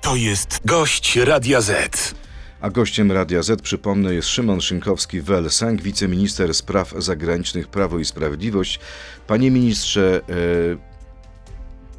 To 0.00 0.16
jest 0.16 0.60
gość 0.64 1.16
Radia 1.16 1.60
Z. 1.60 2.14
A 2.60 2.70
gościem 2.70 3.12
Radia 3.12 3.42
Z, 3.42 3.62
przypomnę, 3.62 4.14
jest 4.14 4.28
Szymon 4.28 4.58
Szynkowski-Welsenk, 4.58 5.80
wiceminister 5.80 6.54
spraw 6.54 6.94
zagranicznych 6.98 7.68
Prawo 7.68 7.98
i 7.98 8.04
Sprawiedliwość. 8.04 8.80
Panie 9.26 9.50
ministrze, 9.50 10.20
e, 10.28 10.32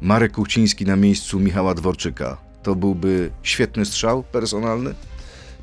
Marek 0.00 0.32
Kuchciński 0.32 0.86
na 0.86 0.96
miejscu 0.96 1.40
Michała 1.40 1.74
Dworczyka. 1.74 2.36
To 2.62 2.74
byłby 2.74 3.30
świetny 3.42 3.84
strzał 3.84 4.22
personalny? 4.22 4.94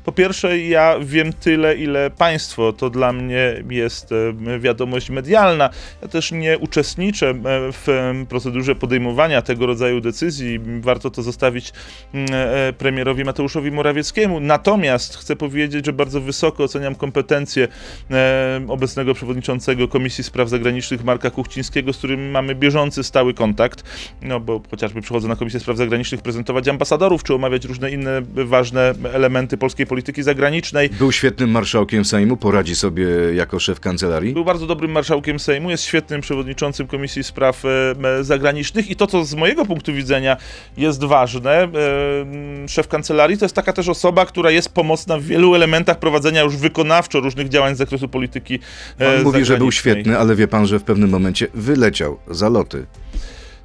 Po 0.04 0.12
pierwsze, 0.12 0.58
ja 0.58 0.96
wiem 1.00 1.32
tyle, 1.32 1.76
ile 1.76 2.10
państwo. 2.10 2.72
To 2.72 2.90
dla 2.90 3.12
mnie 3.12 3.64
jest 3.70 4.12
e, 4.12 4.58
wiadomość 4.58 5.10
medialna. 5.10 5.70
Ja 6.02 6.08
też 6.08 6.32
nie 6.32 6.58
uczestniczę 6.58 7.28
e, 7.30 7.34
w 7.72 7.86
procedurze 8.28 8.74
podejmowania 8.74 9.42
tego 9.42 9.66
rodzaju 9.66 10.00
decyzji. 10.00 10.60
Warto 10.80 11.10
to 11.10 11.22
zostawić 11.22 11.72
mm, 12.14 12.28
e, 12.32 12.72
premierowi 12.72 13.24
Mateuszowi 13.24 13.70
Morawieckiemu. 13.70 14.40
Natomiast 14.40 15.16
chcę 15.16 15.36
powiedzieć, 15.36 15.86
że 15.86 15.92
bardzo 15.92 16.20
wysoko 16.20 16.64
oceniam 16.64 16.94
kompetencje 16.94 17.68
obecnego 18.68 19.14
przewodniczącego 19.14 19.88
Komisji 19.88 20.24
Spraw 20.24 20.48
Zagranicznych 20.48 21.04
Marka 21.04 21.30
Kuchcińskiego, 21.30 21.92
z 21.92 21.98
którym 21.98 22.30
mamy 22.30 22.54
bieżący, 22.54 23.02
stały 23.02 23.34
kontakt. 23.34 23.84
No 24.22 24.40
bo 24.40 24.60
chociażby 24.70 25.00
przychodzę 25.00 25.28
na 25.28 25.36
Komisję 25.36 25.60
Spraw 25.60 25.76
Zagranicznych 25.76 26.22
prezentować 26.22 26.68
ambasadorów, 26.68 27.22
czy 27.22 27.34
omawiać 27.34 27.64
różne 27.64 27.90
inne 27.90 28.22
ważne 28.34 28.94
elementy 29.12 29.56
polskiej 29.56 29.86
polityki 29.90 30.22
zagranicznej. 30.22 30.90
Był 30.90 31.12
świetnym 31.12 31.50
marszałkiem 31.50 32.04
Sejmu, 32.04 32.36
poradzi 32.36 32.76
sobie 32.76 33.06
jako 33.34 33.58
szef 33.58 33.80
kancelarii. 33.80 34.32
Był 34.32 34.44
bardzo 34.44 34.66
dobrym 34.66 34.90
marszałkiem 34.90 35.38
Sejmu, 35.38 35.70
jest 35.70 35.84
świetnym 35.84 36.20
przewodniczącym 36.20 36.86
Komisji 36.86 37.24
Spraw 37.24 37.62
Zagranicznych 38.20 38.90
i 38.90 38.96
to, 38.96 39.06
co 39.06 39.24
z 39.24 39.34
mojego 39.34 39.66
punktu 39.66 39.92
widzenia 39.92 40.36
jest 40.76 41.04
ważne, 41.04 41.68
szef 42.68 42.88
kancelarii 42.88 43.38
to 43.38 43.44
jest 43.44 43.54
taka 43.54 43.72
też 43.72 43.88
osoba, 43.88 44.26
która 44.26 44.50
jest 44.50 44.68
pomocna 44.68 45.18
w 45.18 45.22
wielu 45.22 45.54
elementach 45.54 45.98
prowadzenia 45.98 46.42
już 46.42 46.56
wykonawczo 46.56 47.20
różnych 47.20 47.48
działań 47.48 47.74
z 47.74 47.78
zakresu 47.78 48.08
polityki 48.08 48.54
e, 48.98 49.14
Pan 49.14 49.22
mówi, 49.22 49.44
że 49.44 49.58
był 49.58 49.70
zagranicznej. 49.70 49.72
świetny, 49.72 50.18
ale 50.18 50.36
wie 50.36 50.48
pan, 50.48 50.66
że 50.66 50.78
w 50.78 50.82
pewnym 50.82 51.10
momencie 51.10 51.46
wyleciał 51.54 52.18
za 52.30 52.48
loty. 52.48 52.86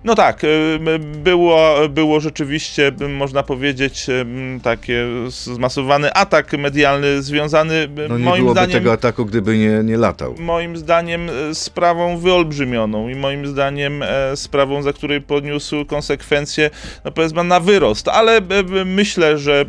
No 0.06 0.16
tak, 0.16 0.44
y, 0.44 0.80
było, 1.00 1.76
było 1.90 2.20
rzeczywiście, 2.20 2.92
można 3.10 3.44
powiedzieć, 3.44 4.10
y, 4.10 4.26
takie 4.64 5.06
zmasowany 5.28 6.14
atak 6.14 6.54
medialny 6.54 7.24
związany 7.24 7.88
No 8.10 8.18
nie 8.18 8.24
moim 8.26 8.42
byłoby 8.42 8.60
zdaniem... 8.60 8.72
tego 8.72 8.92
ataku, 8.94 9.26
gdyby 9.26 9.58
nie, 9.58 9.84
nie 9.84 9.98
latał. 9.98 10.36
Moim 10.40 10.78
zdaniem 10.78 11.30
e, 11.30 11.56
sprawą 11.56 12.18
wyolbrzymioną 12.18 13.10
i 13.10 13.16
moim 13.16 13.48
zdaniem 13.48 14.04
e, 14.04 14.38
sprawą, 14.38 14.82
za 14.82 14.94
której 14.94 15.22
poniósł 15.22 15.86
konsekwencje, 15.86 16.70
no 17.06 17.12
powiedzmy, 17.12 17.44
na 17.44 17.60
wyrost. 17.60 18.08
Ale 18.08 18.38
e, 18.38 18.42
myślę, 18.86 19.38
że 19.38 19.66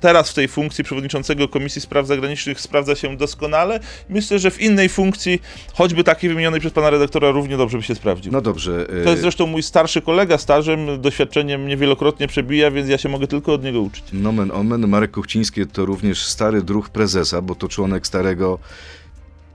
teraz 0.00 0.30
w 0.30 0.34
tej 0.34 0.48
funkcji 0.48 0.84
przewodniczącego 0.84 1.48
Komisji 1.48 1.80
Spraw 1.80 2.06
Zagranicznych 2.06 2.60
sprawdza 2.60 2.94
się 2.94 3.16
doskonale. 3.16 3.80
Myślę, 4.08 4.38
że 4.38 4.50
w 4.50 4.60
innej 4.60 4.88
funkcji, 4.88 5.42
choćby 5.74 6.04
takiej 6.04 6.30
wymienionej 6.30 6.60
przez 6.60 6.72
pana 6.72 6.90
redaktora, 6.90 7.30
równie 7.30 7.56
dobrze 7.56 7.78
by 7.78 7.84
się 7.84 7.94
sprawdził. 7.94 8.32
No 8.32 8.40
dobrze. 8.40 8.86
To 9.04 9.10
jest 9.10 9.22
zresztą 9.22 9.46
mój 9.46 9.65
starszy 9.66 10.02
kolega, 10.02 10.38
stażem, 10.38 11.00
doświadczeniem 11.00 11.62
mnie 11.62 11.76
wielokrotnie 11.76 12.28
przebija, 12.28 12.70
więc 12.70 12.88
ja 12.88 12.98
się 12.98 13.08
mogę 13.08 13.26
tylko 13.26 13.52
od 13.52 13.64
niego 13.64 13.80
uczyć. 13.80 14.04
Nomen 14.12 14.50
omen, 14.50 14.88
Marek 14.88 15.10
Kuchciński 15.10 15.66
to 15.66 15.86
również 15.86 16.26
stary 16.26 16.62
druh 16.62 16.90
prezesa, 16.90 17.42
bo 17.42 17.54
to 17.54 17.68
członek 17.68 18.06
starego 18.06 18.58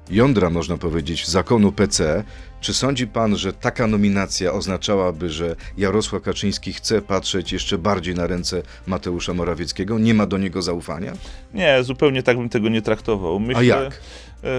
jądra, 0.10 0.50
można 0.50 0.78
powiedzieć, 0.78 1.28
zakonu 1.28 1.72
PC. 1.72 2.24
Czy 2.62 2.74
sądzi 2.74 3.08
pan, 3.08 3.38
że 3.38 3.54
taka 3.54 3.88
nominacja 3.88 4.54
oznaczałaby, 4.54 5.30
że 5.30 5.56
Jarosław 5.78 6.22
Kaczyński 6.22 6.74
chce 6.74 7.02
patrzeć 7.02 7.54
jeszcze 7.54 7.78
bardziej 7.78 8.16
na 8.16 8.28
ręce 8.28 8.64
Mateusza 8.88 9.34
Morawieckiego? 9.34 10.00
Nie 10.00 10.14
ma 10.14 10.26
do 10.26 10.38
niego 10.38 10.62
zaufania? 10.62 11.14
Nie, 11.54 11.84
zupełnie 11.84 12.24
tak 12.24 12.38
bym 12.38 12.50
tego 12.50 12.70
nie 12.70 12.82
traktował. 12.82 13.40
Myślę, 13.40 13.66
jak? 13.66 14.02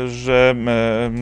Że 0.06 0.54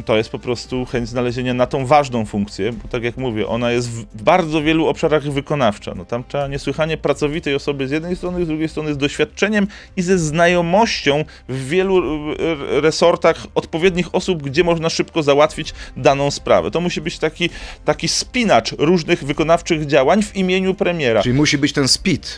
to 0.04 0.16
jest 0.16 0.30
po 0.30 0.38
prostu 0.38 0.84
chęć 0.84 1.08
znalezienia 1.08 1.54
na 1.54 1.66
tą 1.66 1.86
ważną 1.86 2.26
funkcję, 2.26 2.72
bo 2.72 2.88
tak 2.88 3.02
jak 3.02 3.16
mówię, 3.16 3.46
ona 3.46 3.72
jest 3.72 3.90
w 3.90 4.22
bardzo 4.22 4.62
wielu 4.62 4.86
obszarach 4.86 5.22
wykonawcza. 5.22 5.94
No, 5.96 6.04
tam 6.04 6.24
trzeba 6.28 6.46
niesłychanie 6.46 6.96
pracowitej 6.96 7.54
osoby 7.54 7.88
z 7.88 7.90
jednej 7.90 8.16
strony, 8.16 8.44
z 8.44 8.48
drugiej 8.48 8.68
strony 8.68 8.94
z 8.94 8.98
doświadczeniem 8.98 9.66
i 9.96 10.02
ze 10.02 10.18
znajomością 10.18 11.24
w 11.48 11.68
wielu 11.68 11.98
e, 12.32 12.80
resortach 12.80 13.46
odpowiednich 13.54 14.14
osób, 14.14 14.42
gdzie 14.42 14.64
można 14.64 14.90
szybko 14.90 15.22
załatwić 15.22 15.74
daną 15.96 16.30
sprawę. 16.30 16.70
To 16.70 16.80
musi 16.80 17.00
być 17.00 17.18
taki, 17.18 17.50
taki 17.84 18.08
spinacz 18.08 18.72
różnych 18.78 19.24
wykonawczych 19.24 19.86
działań 19.86 20.22
w 20.22 20.36
imieniu 20.36 20.74
premiera. 20.74 21.22
Czyli 21.22 21.34
musi 21.34 21.58
być 21.58 21.72
ten 21.72 21.88
speed, 21.88 22.28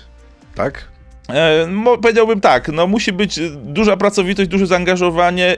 tak? 0.54 0.88
E, 1.28 1.68
powiedziałbym 2.02 2.40
tak, 2.40 2.68
no 2.68 2.86
musi 2.86 3.12
być 3.12 3.40
duża 3.64 3.96
pracowitość, 3.96 4.50
duże 4.50 4.66
zaangażowanie, 4.66 5.56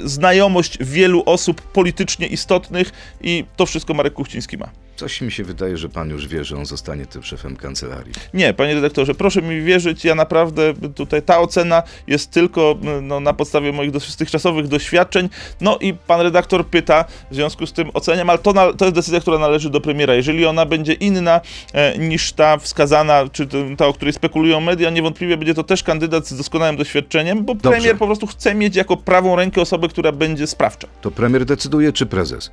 znajomość 0.00 0.78
wielu 0.80 1.22
osób 1.26 1.60
politycznie 1.60 2.26
istotnych 2.26 2.92
i 3.20 3.44
to 3.56 3.66
wszystko 3.66 3.94
Marek 3.94 4.14
Kuchciński 4.14 4.58
ma. 4.58 4.68
Coś 4.96 5.20
mi 5.20 5.32
się 5.32 5.44
wydaje, 5.44 5.76
że 5.76 5.88
pan 5.88 6.10
już 6.10 6.28
wie, 6.28 6.44
że 6.44 6.56
on 6.56 6.66
zostanie 6.66 7.06
tym 7.06 7.22
szefem 7.22 7.56
kancelarii. 7.56 8.12
Nie, 8.34 8.54
panie 8.54 8.74
redaktorze, 8.74 9.14
proszę 9.14 9.42
mi 9.42 9.62
wierzyć, 9.62 10.04
ja 10.04 10.14
naprawdę 10.14 10.74
tutaj 10.94 11.22
ta 11.22 11.38
ocena 11.40 11.82
jest 12.06 12.30
tylko 12.30 12.78
no, 13.02 13.20
na 13.20 13.32
podstawie 13.32 13.72
moich 13.72 13.90
dotychczasowych 13.90 14.68
doświadczeń. 14.68 15.28
No 15.60 15.78
i 15.80 15.94
pan 15.94 16.20
redaktor 16.20 16.66
pyta, 16.66 17.04
w 17.30 17.34
związku 17.34 17.66
z 17.66 17.72
tym 17.72 17.90
oceniam, 17.94 18.30
ale 18.30 18.38
to, 18.38 18.52
na, 18.52 18.72
to 18.72 18.84
jest 18.84 18.94
decyzja, 18.94 19.20
która 19.20 19.38
należy 19.38 19.70
do 19.70 19.80
premiera. 19.80 20.14
Jeżeli 20.14 20.46
ona 20.46 20.66
będzie 20.66 20.92
inna 20.92 21.40
e, 21.72 21.98
niż 21.98 22.32
ta 22.32 22.58
wskazana, 22.58 23.28
czy 23.32 23.48
ta, 23.76 23.86
o 23.86 23.92
której 23.92 24.12
spekulują 24.12 24.60
media, 24.60 24.90
niewątpliwie 24.90 25.36
będzie 25.36 25.54
to 25.54 25.64
też 25.64 25.82
kandydat 25.82 26.26
z 26.26 26.36
doskonałym 26.36 26.76
doświadczeniem, 26.76 27.44
bo 27.44 27.54
Dobrze. 27.54 27.70
premier 27.70 27.98
po 27.98 28.06
prostu 28.06 28.26
chce 28.26 28.54
mieć 28.54 28.76
jako 28.76 28.96
prawą 28.96 29.36
rękę 29.36 29.60
osobę, 29.60 29.88
która 29.88 30.12
będzie 30.12 30.46
sprawcza. 30.46 30.88
To 31.00 31.10
premier 31.10 31.44
decyduje, 31.44 31.92
czy 31.92 32.06
prezes? 32.06 32.50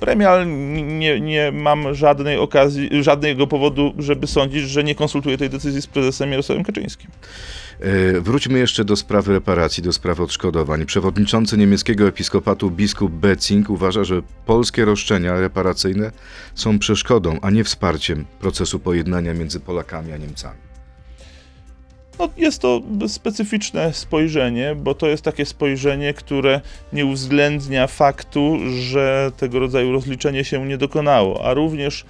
Premier 0.00 0.46
nie, 0.46 1.20
nie 1.20 1.52
mam 1.52 1.94
żadnej 1.94 2.38
okazji, 2.38 2.90
żadnego 3.02 3.46
powodu, 3.46 3.94
żeby 3.98 4.26
sądzić, 4.26 4.62
że 4.62 4.84
nie 4.84 4.94
konsultuje 4.94 5.38
tej 5.38 5.50
decyzji 5.50 5.82
z 5.82 5.86
prezesem 5.86 6.30
Jarosławem 6.30 6.64
Kaczyńskim. 6.64 7.10
E, 7.80 8.20
Wróćmy 8.20 8.58
jeszcze 8.58 8.84
do 8.84 8.96
sprawy 8.96 9.32
reparacji, 9.32 9.82
do 9.82 9.92
sprawy 9.92 10.22
odszkodowań. 10.22 10.86
Przewodniczący 10.86 11.56
niemieckiego 11.58 12.08
episkopatu 12.08 12.70
biskup 12.70 13.12
Betzing 13.12 13.70
uważa, 13.70 14.04
że 14.04 14.22
polskie 14.46 14.84
roszczenia 14.84 15.40
reparacyjne 15.40 16.12
są 16.54 16.78
przeszkodą, 16.78 17.38
a 17.42 17.50
nie 17.50 17.64
wsparciem 17.64 18.24
procesu 18.40 18.78
pojednania 18.78 19.34
między 19.34 19.60
Polakami 19.60 20.12
a 20.12 20.16
Niemcami. 20.16 20.67
No, 22.18 22.28
jest 22.36 22.62
to 22.62 22.82
specyficzne 23.08 23.92
spojrzenie, 23.92 24.74
bo 24.74 24.94
to 24.94 25.08
jest 25.08 25.22
takie 25.22 25.46
spojrzenie, 25.46 26.14
które 26.14 26.60
nie 26.92 27.06
uwzględnia 27.06 27.86
faktu, 27.86 28.58
że 28.80 29.32
tego 29.36 29.58
rodzaju 29.58 29.92
rozliczenie 29.92 30.44
się 30.44 30.66
nie 30.66 30.78
dokonało, 30.78 31.44
a 31.44 31.54
również 31.54 32.04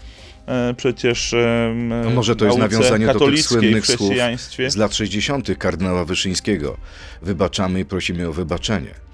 e, 0.46 0.74
przecież 0.76 1.32
e, 1.34 1.74
No 2.04 2.10
może 2.10 2.36
to 2.36 2.44
jest 2.44 2.58
nawiązanie 2.58 3.06
do 3.06 3.20
tych 3.20 3.42
słynnych 3.42 3.86
słów 3.86 4.12
z 4.68 4.76
lat 4.76 4.94
60. 4.94 5.58
kardynała 5.58 6.04
Wyszyńskiego. 6.04 6.76
Wybaczamy 7.22 7.80
i 7.80 7.84
prosimy 7.84 8.28
o 8.28 8.32
wybaczenie. 8.32 9.07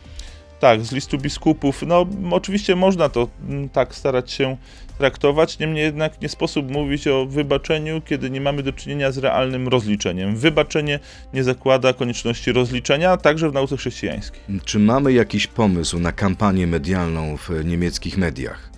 Tak, 0.65 0.85
z 0.85 0.93
listu 0.93 1.19
biskupów. 1.19 1.83
No, 1.87 2.07
oczywiście 2.31 2.77
można 2.77 3.09
to 3.09 3.29
mm, 3.49 3.69
tak 3.69 3.95
starać 3.95 4.33
się 4.33 4.57
traktować, 4.99 5.59
niemniej 5.59 5.85
jednak 5.85 6.21
nie 6.21 6.29
sposób 6.29 6.71
mówić 6.71 7.09
o 7.09 7.27
wybaczeniu, 7.27 8.01
kiedy 8.01 8.31
nie 8.31 8.41
mamy 8.41 8.63
do 8.63 8.73
czynienia 8.73 9.13
z 9.13 9.19
realnym 9.19 9.69
rozliczeniem. 9.69 10.37
Wybaczenie 10.37 10.99
nie 11.35 11.45
zakłada 11.45 11.93
konieczności 11.93 12.53
rozliczenia, 12.53 13.17
także 13.17 13.51
w 13.51 13.53
nauce 13.53 13.77
chrześcijańskiej. 13.77 14.41
Czy 14.65 14.79
mamy 14.79 15.13
jakiś 15.13 15.47
pomysł 15.47 15.99
na 15.99 16.13
kampanię 16.13 16.67
medialną 16.67 17.37
w 17.37 17.65
niemieckich 17.65 18.19
mediach? 18.19 18.74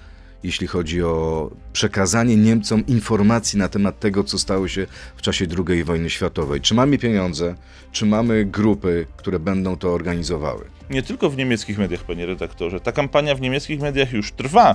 Jeśli 0.46 0.66
chodzi 0.66 1.02
o 1.02 1.50
przekazanie 1.72 2.36
Niemcom 2.36 2.86
informacji 2.86 3.58
na 3.58 3.68
temat 3.68 4.00
tego, 4.00 4.24
co 4.24 4.38
stało 4.38 4.68
się 4.68 4.86
w 5.16 5.22
czasie 5.22 5.46
II 5.68 5.84
wojny 5.84 6.10
światowej? 6.10 6.60
Czy 6.60 6.74
mamy 6.74 6.98
pieniądze, 6.98 7.54
czy 7.92 8.06
mamy 8.06 8.44
grupy, 8.44 9.06
które 9.16 9.38
będą 9.38 9.76
to 9.76 9.94
organizowały? 9.94 10.64
Nie 10.90 11.02
tylko 11.02 11.30
w 11.30 11.36
niemieckich 11.36 11.78
mediach, 11.78 12.04
panie 12.04 12.26
redaktorze. 12.26 12.80
Ta 12.80 12.92
kampania 12.92 13.34
w 13.34 13.40
niemieckich 13.40 13.80
mediach 13.80 14.12
już 14.12 14.32
trwa. 14.32 14.74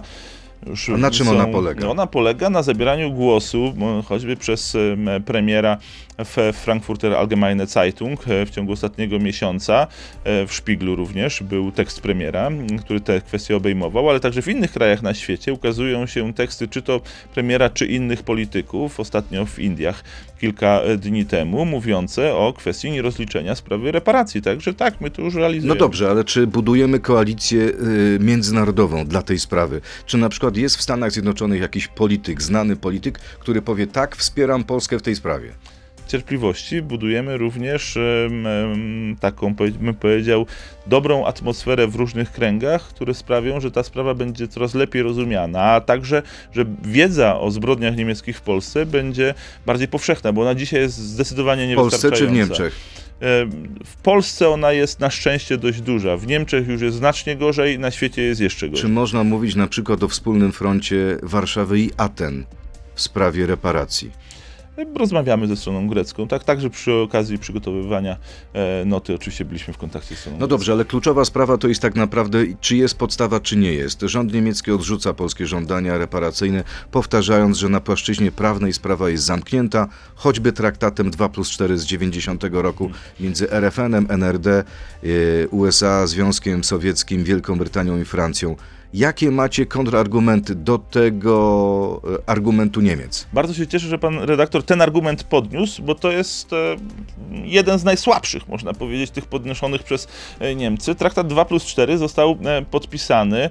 Już 0.67 0.89
A 0.89 0.97
na 0.97 1.11
czym 1.11 1.25
są- 1.25 1.31
ona 1.31 1.47
polega? 1.47 1.87
Ona 1.87 2.07
polega 2.07 2.49
na 2.49 2.63
zabieraniu 2.63 3.11
głosu, 3.13 3.73
choćby 4.07 4.37
przez 4.37 4.75
em, 4.75 5.09
premiera 5.25 5.77
w 6.25 6.53
Frankfurter 6.53 7.13
Allgemeine 7.13 7.67
Zeitung 7.67 8.27
e, 8.27 8.45
w 8.45 8.49
ciągu 8.49 8.71
ostatniego 8.71 9.19
miesiąca. 9.19 9.87
e, 10.23 10.47
W 10.47 10.53
Szpiglu 10.53 10.95
również 10.95 11.43
był 11.43 11.71
tekst 11.71 12.01
premiera, 12.01 12.49
który 12.79 13.01
te 13.01 13.21
kwestie 13.21 13.55
obejmował, 13.55 14.09
ale 14.09 14.19
także 14.19 14.41
w 14.41 14.47
innych 14.47 14.71
krajach 14.71 15.01
na 15.01 15.13
świecie 15.13 15.53
ukazują 15.53 16.05
się 16.07 16.33
teksty 16.33 16.67
czy 16.67 16.81
to 16.81 17.01
premiera, 17.33 17.69
czy 17.69 17.85
innych 17.85 18.23
polityków. 18.23 18.99
Ostatnio 18.99 19.45
w 19.45 19.59
Indiach 19.59 20.03
kilka 20.41 20.81
e, 20.81 20.97
dni 20.97 21.25
temu, 21.25 21.65
mówiące 21.65 22.35
o 22.35 22.53
kwestii 22.53 22.91
nierozliczenia 22.91 23.55
sprawy 23.55 23.91
reparacji. 23.91 24.41
Także 24.41 24.73
tak, 24.73 25.01
my 25.01 25.11
to 25.11 25.21
już 25.21 25.35
realizujemy. 25.35 25.75
No 25.75 25.79
dobrze, 25.79 26.09
ale 26.09 26.23
czy 26.23 26.47
budujemy 26.47 26.99
koalicję 26.99 27.61
y, 27.61 28.17
międzynarodową 28.21 29.05
dla 29.05 29.21
tej 29.21 29.39
sprawy? 29.39 29.81
Czy 30.05 30.17
na 30.17 30.29
przykład 30.29 30.57
jest 30.57 30.77
w 30.77 30.81
Stanach 30.81 31.11
Zjednoczonych 31.11 31.61
jakiś 31.61 31.87
polityk, 31.87 32.41
znany 32.41 32.75
polityk, 32.75 33.19
który 33.19 33.61
powie 33.61 33.87
tak, 33.87 34.15
wspieram 34.15 34.63
Polskę 34.63 34.99
w 34.99 35.01
tej 35.01 35.15
sprawie? 35.15 35.51
Cierpliwości 36.11 36.81
budujemy 36.81 37.37
również 37.37 37.97
taką, 39.19 39.55
bym 39.55 39.93
powiedział, 39.93 40.45
dobrą 40.87 41.25
atmosferę 41.25 41.87
w 41.87 41.95
różnych 41.95 42.31
kręgach, 42.31 42.81
które 42.81 43.13
sprawią, 43.13 43.59
że 43.59 43.71
ta 43.71 43.83
sprawa 43.83 44.13
będzie 44.13 44.47
coraz 44.47 44.73
lepiej 44.75 45.03
rozumiana, 45.03 45.61
a 45.61 45.81
także, 45.81 46.21
że 46.53 46.65
wiedza 46.83 47.39
o 47.39 47.51
zbrodniach 47.51 47.97
niemieckich 47.97 48.37
w 48.37 48.41
Polsce 48.41 48.85
będzie 48.85 49.33
bardziej 49.65 49.87
powszechna, 49.87 50.33
bo 50.33 50.41
ona 50.41 50.55
dzisiaj 50.55 50.79
jest 50.79 50.97
zdecydowanie 50.97 51.73
W 51.73 51.75
Polsce 51.75 52.11
czy 52.11 52.27
w 52.27 52.31
niewystarczająca. 52.31 52.63
Niemczech? 52.63 52.79
Em, 53.19 53.51
W 53.85 53.95
Polsce 53.95 54.49
ona 54.49 54.71
jest 54.71 54.99
na 54.99 55.09
szczęście 55.09 55.57
dość 55.57 55.81
duża, 55.81 56.17
w 56.17 56.27
Niemczech 56.27 56.67
już 56.67 56.81
jest 56.81 56.97
znacznie 56.97 57.35
gorzej, 57.35 57.79
na 57.79 57.91
świecie 57.91 58.21
jest 58.21 58.41
jeszcze 58.41 58.69
gorzej. 58.69 58.81
Czy 58.81 58.89
można 58.89 59.23
mówić 59.23 59.55
na 59.55 59.67
przykład 59.67 60.03
o 60.03 60.07
wspólnym 60.07 60.51
froncie 60.51 61.17
Warszawy 61.23 61.79
i 61.79 61.89
Aten 61.97 62.45
w 62.95 63.01
sprawie 63.01 63.45
reparacji? 63.45 64.11
Rozmawiamy 64.95 65.47
ze 65.47 65.57
stroną 65.57 65.87
grecką, 65.87 66.27
tak, 66.27 66.43
także 66.43 66.69
przy 66.69 66.93
okazji 66.93 67.37
przygotowywania 67.37 68.17
e, 68.53 68.85
noty 68.85 69.15
oczywiście 69.15 69.45
byliśmy 69.45 69.73
w 69.73 69.77
kontakcie 69.77 70.15
z 70.15 70.19
stroną 70.19 70.37
No 70.39 70.47
dobrze, 70.47 70.71
ale 70.71 70.85
kluczowa 70.85 71.25
sprawa 71.25 71.57
to 71.57 71.67
jest 71.67 71.81
tak 71.81 71.95
naprawdę, 71.95 72.39
czy 72.61 72.75
jest 72.77 72.97
podstawa, 72.97 73.39
czy 73.39 73.57
nie 73.57 73.73
jest. 73.73 74.01
Rząd 74.01 74.33
niemiecki 74.33 74.71
odrzuca 74.71 75.13
polskie 75.13 75.47
żądania 75.47 75.97
reparacyjne, 75.97 76.63
powtarzając, 76.91 77.57
że 77.57 77.69
na 77.69 77.81
płaszczyźnie 77.81 78.31
prawnej 78.31 78.73
sprawa 78.73 79.09
jest 79.09 79.23
zamknięta, 79.23 79.87
choćby 80.15 80.53
traktatem 80.53 81.11
2 81.11 81.29
plus 81.29 81.49
4 81.49 81.77
z 81.77 81.85
90 81.85 82.43
roku 82.51 82.89
między 83.19 83.51
RFN-em, 83.51 84.07
NRD, 84.09 84.63
y, 85.03 85.47
USA, 85.51 86.07
Związkiem 86.07 86.63
Sowieckim, 86.63 87.23
Wielką 87.23 87.57
Brytanią 87.57 88.01
i 88.01 88.05
Francją. 88.05 88.55
Jakie 88.93 89.31
macie 89.31 89.65
kontrargumenty 89.65 90.55
do 90.55 90.77
tego 90.77 92.01
e, 92.27 92.29
argumentu 92.29 92.81
Niemiec? 92.81 93.27
Bardzo 93.33 93.53
się 93.53 93.67
cieszę, 93.67 93.87
że 93.87 93.97
pan 93.97 94.19
redaktor 94.19 94.63
ten 94.63 94.81
argument 94.81 95.23
podniósł, 95.23 95.83
bo 95.83 95.95
to 95.95 96.11
jest 96.11 96.53
e, 96.53 96.75
jeden 97.31 97.79
z 97.79 97.83
najsłabszych, 97.83 98.47
można 98.47 98.73
powiedzieć, 98.73 99.11
tych 99.11 99.25
podnoszonych 99.25 99.83
przez 99.83 100.07
e, 100.39 100.55
Niemcy. 100.55 100.95
Traktat 100.95 101.27
2 101.27 101.45
plus 101.45 101.65
4 101.65 101.97
został 101.97 102.37
podpisany 102.71 103.49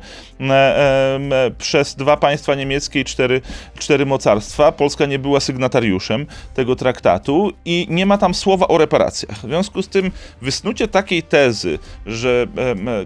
przez 1.58 1.94
dwa 1.94 2.16
państwa 2.16 2.54
niemieckie 2.54 3.00
i 3.00 3.04
cztery, 3.04 3.40
cztery 3.78 4.06
mocarstwa. 4.06 4.72
Polska 4.72 5.06
nie 5.06 5.18
była 5.18 5.40
sygnatariuszem 5.40 6.26
tego 6.54 6.76
traktatu 6.76 7.52
i 7.64 7.86
nie 7.90 8.06
ma 8.06 8.18
tam 8.18 8.34
słowa 8.34 8.68
o 8.68 8.78
reparacjach. 8.78 9.38
W 9.38 9.40
związku 9.40 9.82
z 9.82 9.88
tym 9.88 10.10
wysnucie 10.42 10.88
takiej 10.88 11.22
tezy, 11.22 11.78
że 12.06 12.46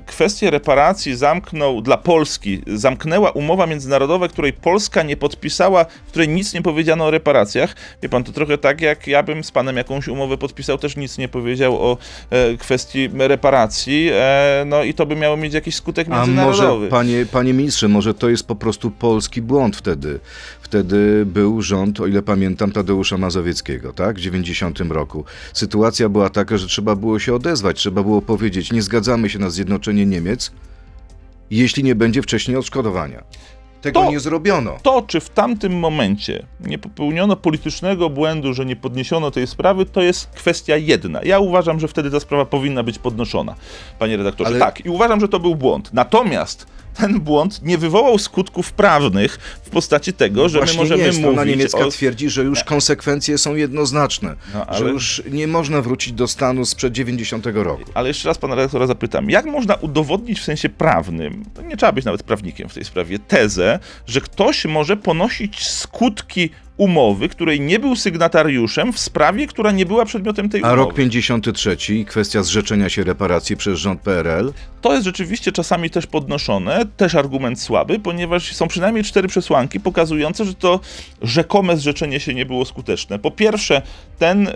kwestię 0.07 0.51
reparacji 0.51 1.17
zamknął 1.17 1.81
dla 1.81 1.97
Polski, 1.97 2.24
zamknęła 2.67 3.31
umowa 3.31 3.67
międzynarodowa, 3.67 4.29
której 4.29 4.53
Polska 4.53 5.03
nie 5.03 5.17
podpisała, 5.17 5.85
w 5.85 6.11
której 6.11 6.29
nic 6.29 6.55
nie 6.55 6.63
powiedziano 6.63 7.05
o 7.07 7.11
reparacjach. 7.11 7.75
Wie 8.03 8.09
pan, 8.09 8.25
to 8.25 8.33
trochę 8.33 8.59
tak, 8.59 8.81
jak 8.81 9.07
ja 9.07 9.23
bym 9.23 9.45
z 9.45 9.51
panem 9.51 9.77
jakąś 9.77 10.09
umowę 10.09 10.39
podpisał, 10.39 10.79
też 10.79 10.97
nic 10.97 11.19
nie 11.19 11.29
powiedział 11.29 11.83
o 11.83 11.99
e, 12.31 12.57
kwestii 12.57 13.11
reparacji, 13.19 14.09
e, 14.13 14.65
no 14.67 14.85
i 14.85 14.95
to 14.95 15.07
by 15.07 15.17
miało 15.17 15.37
mieć 15.37 15.55
jakiś 15.55 15.75
skutek 15.75 16.09
A 16.11 16.17
międzynarodowy. 16.17 16.79
może, 16.79 16.91
panie, 16.91 17.27
panie 17.33 17.53
ministrze, 17.53 17.89
może 17.89 18.15
to 18.15 18.29
jest 18.29 18.47
po 18.47 18.55
prostu 18.57 18.91
polski 18.91 19.43
błąd 19.43 19.77
wtedy. 19.77 20.21
Wtedy 20.63 21.27
był 21.27 21.63
rząd, 21.63 22.01
o 22.01 22.07
ile 22.07 22.23
pamiętam, 22.23 22.73
Tadeusza 22.73 23.19
Mazowieckiego, 23.19 23.93
tak? 23.93 24.17
W 24.17 24.21
90 24.21 24.81
roku. 24.81 25.25
Sytuacja 25.53 26.09
była 26.09 26.31
taka, 26.31 26.59
że 26.59 26.67
trzeba 26.67 26.97
było 26.97 27.19
się 27.19 27.35
odezwać, 27.35 27.77
trzeba 27.77 28.03
było 28.03 28.23
powiedzieć, 28.23 28.73
nie 28.73 28.83
zgadzamy 28.83 29.31
się 29.31 29.39
na 29.39 29.51
zjednoczenie 29.51 30.07
Niemiec, 30.07 30.53
jeśli 31.51 31.85
nie 31.85 31.95
będzie 31.95 32.23
wcześniej 32.23 32.57
odszkodowania. 32.57 33.23
Tego 33.81 34.01
To- 34.05 34.11
nie 34.11 34.21
zrobiono. 34.21 34.77
To, 34.83 35.03
czy 35.03 35.21
w 35.21 35.31
tamtym 35.31 35.79
momencie 35.79 36.47
nie 36.61 36.79
popełniono 36.79 37.37
politycznego 37.37 38.11
błędu, 38.11 38.55
że 38.55 38.67
nie 38.67 38.77
podniesiono 38.77 39.31
tej 39.31 39.47
sprawy, 39.47 39.87
to 39.87 40.03
jest 40.03 40.27
kwestia 40.31 40.77
jedna. 40.77 41.21
Ja 41.23 41.39
uważam, 41.39 41.81
że 41.81 41.89
wtedy 41.89 42.11
ta 42.11 42.21
sprawa 42.21 42.45
powinna 42.45 42.83
być 42.83 42.99
podnoszona, 42.99 43.55
panie 43.99 44.17
redaktorze. 44.17 44.51
Ale- 44.51 44.59
Tak, 44.59 44.85
i 44.87 44.89
uważam, 44.89 45.21
że 45.21 45.29
to 45.29 45.41
był 45.41 45.55
błąd. 45.55 45.91
Natomiast 45.93 46.67
ten 46.95 47.21
błąd 47.21 47.63
nie 47.63 47.79
wywołał 47.79 48.19
skutków 48.19 48.73
prawnych 48.73 49.39
w 49.65 49.71
postaci 49.71 50.13
tego, 50.13 50.49
że 50.49 50.61
my 50.61 50.73
możemy 50.77 51.03
nie, 51.05 51.13
strona 51.13 51.31
mówić 51.43 51.51
niemiecka 51.57 51.79
o... 51.87 51.91
twierdzi, 51.91 52.31
że 52.31 52.43
już 52.43 52.65
konsekwencje 52.65 53.39
są 53.39 53.55
jednoznaczne, 53.55 54.37
No, 54.55 54.61
że 54.61 54.67
ale- 54.85 54.91
już 54.91 55.23
nie 55.31 55.47
można 55.47 55.83
wrócić 55.83 56.13
do 56.13 56.29
stanu 56.29 56.65
sprzed 56.65 56.93
90 56.93 57.47
roku. 57.55 57.91
Ale 57.95 58.09
jeszcze 58.09 58.29
raz 58.29 58.39
pana 58.39 58.55
redaktora 58.55 58.87
zapytam, 58.87 59.31
jak 59.31 59.45
można 59.47 59.75
udowodnić 59.75 60.41
w 60.41 60.45
sensie 60.45 60.69
prawnym, 60.69 61.45
nie 61.69 61.77
trzeba 61.77 61.93
być 61.93 62.05
nawet 62.05 62.23
prawnikiem 62.23 62.69
w 62.69 62.75
tej 62.75 62.85
sprawie, 62.85 63.19
tezę, 63.19 63.79
że 64.07 64.21
ktoś 64.21 64.65
może 64.65 64.97
ponosić 64.97 65.69
skutki 65.69 66.51
umowy, 66.77 67.29
której 67.29 67.61
nie 67.61 67.79
był 67.79 67.97
sygnatariuszem 67.97 68.93
w 68.93 68.99
sprawie, 68.99 69.47
która 69.47 69.71
nie 69.73 69.87
była 69.87 70.05
przedmiotem 70.05 70.49
tej 70.49 70.61
A 70.63 70.67
umowy. 70.67 70.77
rok 70.77 70.95
53, 70.95 71.77
kwestia 72.07 72.43
zrzeczenia 72.43 72.89
się 72.89 73.05
reparacji 73.05 73.57
przez 73.57 73.79
rząd 73.79 74.01
PRL, 74.01 74.53
To 74.81 74.93
jest 74.93 75.05
rzeczywiście 75.05 75.53
czasami 75.53 75.91
też 75.91 76.07
podnoszone, 76.07 76.87
też 76.97 77.15
argument 77.15 77.61
słaby, 77.61 77.99
ponieważ 77.99 78.55
są 78.57 78.69
przynajmniej 78.69 79.05
cztery 79.05 79.29
przesłanki 79.29 79.81
pokazujące, 79.81 80.45
że 80.45 80.55
to 80.55 80.81
rzekome 81.23 81.77
zrzeczenie 81.77 82.21
się 82.21 82.35
nie 82.35 82.47
było 82.47 82.65
skuteczne. 82.65 83.19
Po 83.19 83.31
pierwsze, 83.31 83.83
ten, 84.19 84.49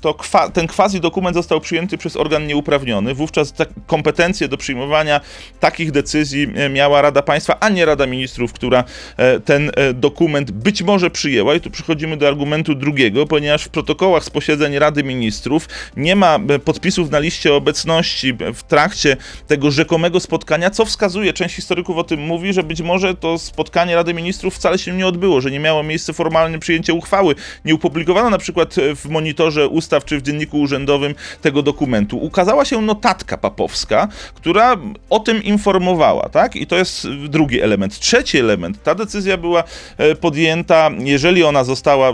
to 0.00 0.14
kwa, 0.14 0.48
ten 0.50 0.66
quasi 0.66 1.00
dokument 1.00 1.36
został 1.36 1.60
przyjęty 1.60 1.98
przez 1.98 2.16
organ 2.16 2.46
nieuprawniony, 2.46 3.14
wówczas 3.14 3.52
te 3.52 3.66
kompetencje 3.86 4.48
do 4.48 4.56
przyjmowania 4.56 5.20
takich 5.60 5.90
decyzji 5.90 6.48
miała 6.70 7.02
Rada 7.02 7.22
Państwa, 7.22 7.56
a 7.60 7.68
nie 7.68 7.84
Rada 7.86 8.06
Ministrów, 8.06 8.52
która 8.52 8.84
e, 9.16 9.40
ten 9.40 9.70
e, 9.76 9.94
dokument 9.94 10.50
być 10.50 10.82
może 10.82 11.10
przyjęła. 11.10 11.53
I 11.54 11.60
tu 11.60 11.70
przechodzimy 11.70 12.16
do 12.16 12.28
argumentu 12.28 12.74
drugiego, 12.74 13.26
ponieważ 13.26 13.64
w 13.64 13.68
protokołach 13.68 14.24
z 14.24 14.30
posiedzeń 14.30 14.78
Rady 14.78 15.04
Ministrów 15.04 15.68
nie 15.96 16.16
ma 16.16 16.38
e, 16.48 16.58
podpisów 16.58 17.10
na 17.10 17.18
liście 17.18 17.54
obecności 17.54 18.36
w 18.54 18.62
trakcie 18.62 19.16
tego 19.46 19.70
rzekomego 19.70 20.20
spotkania, 20.20 20.70
co 20.70 20.84
wskazuje, 20.84 21.32
część 21.32 21.54
historyków 21.54 21.96
o 21.96 22.04
tym 22.04 22.20
mówi, 22.20 22.52
że 22.52 22.62
być 22.62 22.82
może 22.82 23.14
to 23.14 23.38
spotkanie 23.38 23.94
Rady 23.94 24.14
Ministrów 24.14 24.54
wcale 24.54 24.78
się 24.78 24.92
nie 24.92 25.06
odbyło, 25.06 25.40
że 25.40 25.50
nie 25.50 25.60
miało 25.60 25.82
miejsca 25.82 26.12
formalne 26.12 26.58
przyjęcie 26.58 26.94
uchwały. 26.94 27.34
Nie 27.64 27.74
upublikowano 27.74 28.30
na 28.30 28.38
przykład 28.38 28.78
e, 28.78 28.96
w 28.96 29.08
monitorze 29.08 29.68
ustaw 29.68 30.04
czy 30.04 30.18
w 30.18 30.22
dzienniku 30.22 30.60
urzędowym 30.60 31.14
tego 31.42 31.62
dokumentu. 31.62 32.18
Ukazała 32.18 32.64
się 32.64 32.82
notatka 32.82 33.38
papowska, 33.38 34.08
która 34.34 34.76
o 35.10 35.20
tym 35.20 35.42
informowała, 35.42 36.28
tak? 36.28 36.56
I 36.56 36.66
to 36.66 36.76
jest 36.76 37.08
drugi 37.28 37.60
element. 37.60 37.98
Trzeci 37.98 38.38
element, 38.38 38.82
ta 38.82 38.94
decyzja 38.94 39.36
była 39.36 39.64
e, 39.98 40.14
podjęta, 40.14 40.90
jeżeli 40.98 41.43
ona 41.48 41.64
została, 41.64 42.12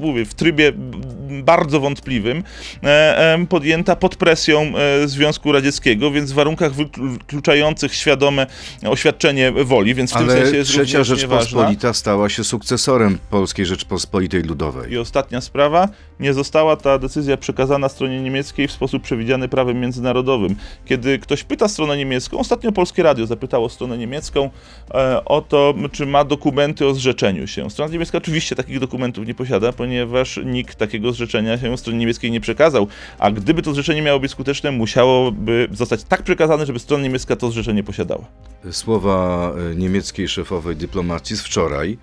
mówię, 0.00 0.24
w 0.24 0.34
trybie 0.34 0.72
bardzo 1.42 1.80
wątpliwym, 1.80 2.42
e, 2.82 3.32
em, 3.34 3.46
podjęta 3.46 3.96
pod 3.96 4.16
presją 4.16 4.72
e, 4.76 5.08
Związku 5.08 5.52
Radzieckiego, 5.52 6.10
więc 6.10 6.32
w 6.32 6.34
warunkach 6.34 6.72
wykluczających 6.74 7.94
świadome 7.94 8.46
oświadczenie 8.86 9.52
woli, 9.52 9.94
więc 9.94 10.10
w 10.10 10.16
tym 10.16 10.26
sensie 10.30 10.46
ale 10.46 10.56
jest 10.56 10.70
trzecia. 10.70 11.04
Rzeczpospolita 11.04 11.92
stała 11.92 12.28
się 12.28 12.44
sukcesorem 12.44 13.18
Polskiej 13.30 13.66
Rzeczpospolitej 13.66 14.42
Ludowej. 14.42 14.92
I 14.92 14.98
ostatnia 14.98 15.40
sprawa, 15.40 15.88
nie 16.20 16.34
została 16.34 16.76
ta 16.76 16.98
decyzja 16.98 17.36
przekazana 17.36 17.88
stronie 17.88 18.22
niemieckiej 18.22 18.68
w 18.68 18.72
sposób 18.72 19.02
przewidziany 19.02 19.48
prawem 19.48 19.80
międzynarodowym. 19.80 20.56
Kiedy 20.84 21.18
ktoś 21.18 21.44
pyta 21.44 21.68
stronę 21.68 21.96
niemiecką, 21.96 22.38
ostatnio 22.38 22.72
Polskie 22.72 23.02
Radio 23.02 23.26
zapytało 23.26 23.68
stronę 23.68 23.98
niemiecką 23.98 24.50
e, 24.94 25.24
o 25.24 25.42
to, 25.42 25.74
czy 25.92 26.06
ma 26.06 26.24
dokumenty 26.24 26.86
o 26.86 26.94
zrzeczeniu 26.94 27.46
się. 27.46 27.70
Strona 27.70 27.92
niemiecka 27.92 28.18
oczywiście 28.18 28.56
takich 28.62 28.80
dokumentów 28.80 29.26
nie 29.26 29.34
posiada, 29.34 29.72
ponieważ 29.72 30.40
nikt 30.44 30.78
takiego 30.78 31.12
zrzeczenia 31.12 31.58
się 31.58 31.78
stronie 31.78 31.98
niemieckiej 31.98 32.30
nie 32.30 32.40
przekazał, 32.40 32.86
a 33.18 33.30
gdyby 33.30 33.62
to 33.62 33.72
zrzeczenie 33.72 34.02
miało 34.02 34.20
być 34.20 34.30
skuteczne, 34.30 34.70
musiałoby 34.70 35.68
zostać 35.72 36.04
tak 36.04 36.22
przekazane, 36.22 36.66
żeby 36.66 36.78
strona 36.78 37.02
niemiecka 37.02 37.36
to 37.36 37.50
zrzeczenie 37.50 37.82
posiadała. 37.82 38.24
Słowa 38.70 39.52
e, 39.72 39.74
niemieckiej 39.74 40.28
szefowej 40.28 40.76
dyplomacji 40.76 41.36
z 41.36 41.42
wczoraj. 41.42 41.98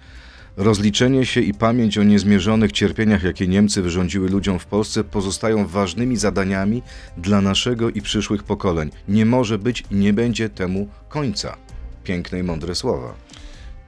Rozliczenie 0.58 1.26
się 1.26 1.42
i 1.42 1.54
pamięć 1.54 1.98
o 1.98 2.04
niezmierzonych 2.04 2.72
cierpieniach, 2.72 3.24
jakie 3.24 3.48
Niemcy 3.48 3.82
wyrządziły 3.82 4.30
ludziom 4.30 4.60
w 4.60 4.66
Polsce, 4.66 5.04
pozostają 5.04 5.68
ważnymi 5.68 6.18
zadaniami 6.18 6.82
dla 7.18 7.42
naszego 7.42 7.90
i 7.90 8.02
przyszłych 8.02 8.44
pokoleń. 8.44 8.90
Nie 9.08 9.26
może 9.26 9.58
być 9.58 9.84
i 9.92 9.96
nie 9.96 10.14
będzie 10.14 10.50
temu 10.50 10.88
końca. 11.10 11.58
Piękne 12.04 12.40
i 12.40 12.44
mądre 12.44 12.76
słowa. 12.76 13.27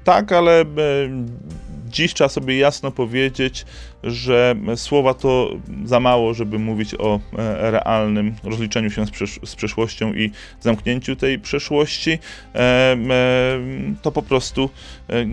Tak, 0.10 0.32
ale 0.32 0.62
e, 0.62 0.66
dziś 1.88 2.14
trzeba 2.14 2.30
sobie 2.30 2.58
jasno 2.58 2.92
powiedzieć, 2.92 3.66
że 4.04 4.56
słowa 4.76 5.14
to 5.14 5.50
za 5.86 6.00
mało, 6.00 6.34
żeby 6.34 6.60
mówić 6.60 6.96
o 6.96 7.20
e, 7.38 7.72
realnym 7.72 8.36
rozliczeniu 8.44 8.90
się 8.90 9.06
z, 9.06 9.12
przesz 9.12 9.40
z 9.46 9.56
przeszłością 9.56 10.14
i 10.14 10.32
zamknięciu 10.62 11.16
tej 11.16 11.40
przeszłości. 11.40 12.20
E, 12.56 12.98
to 14.02 14.12
po 14.12 14.22
prostu 14.22 14.70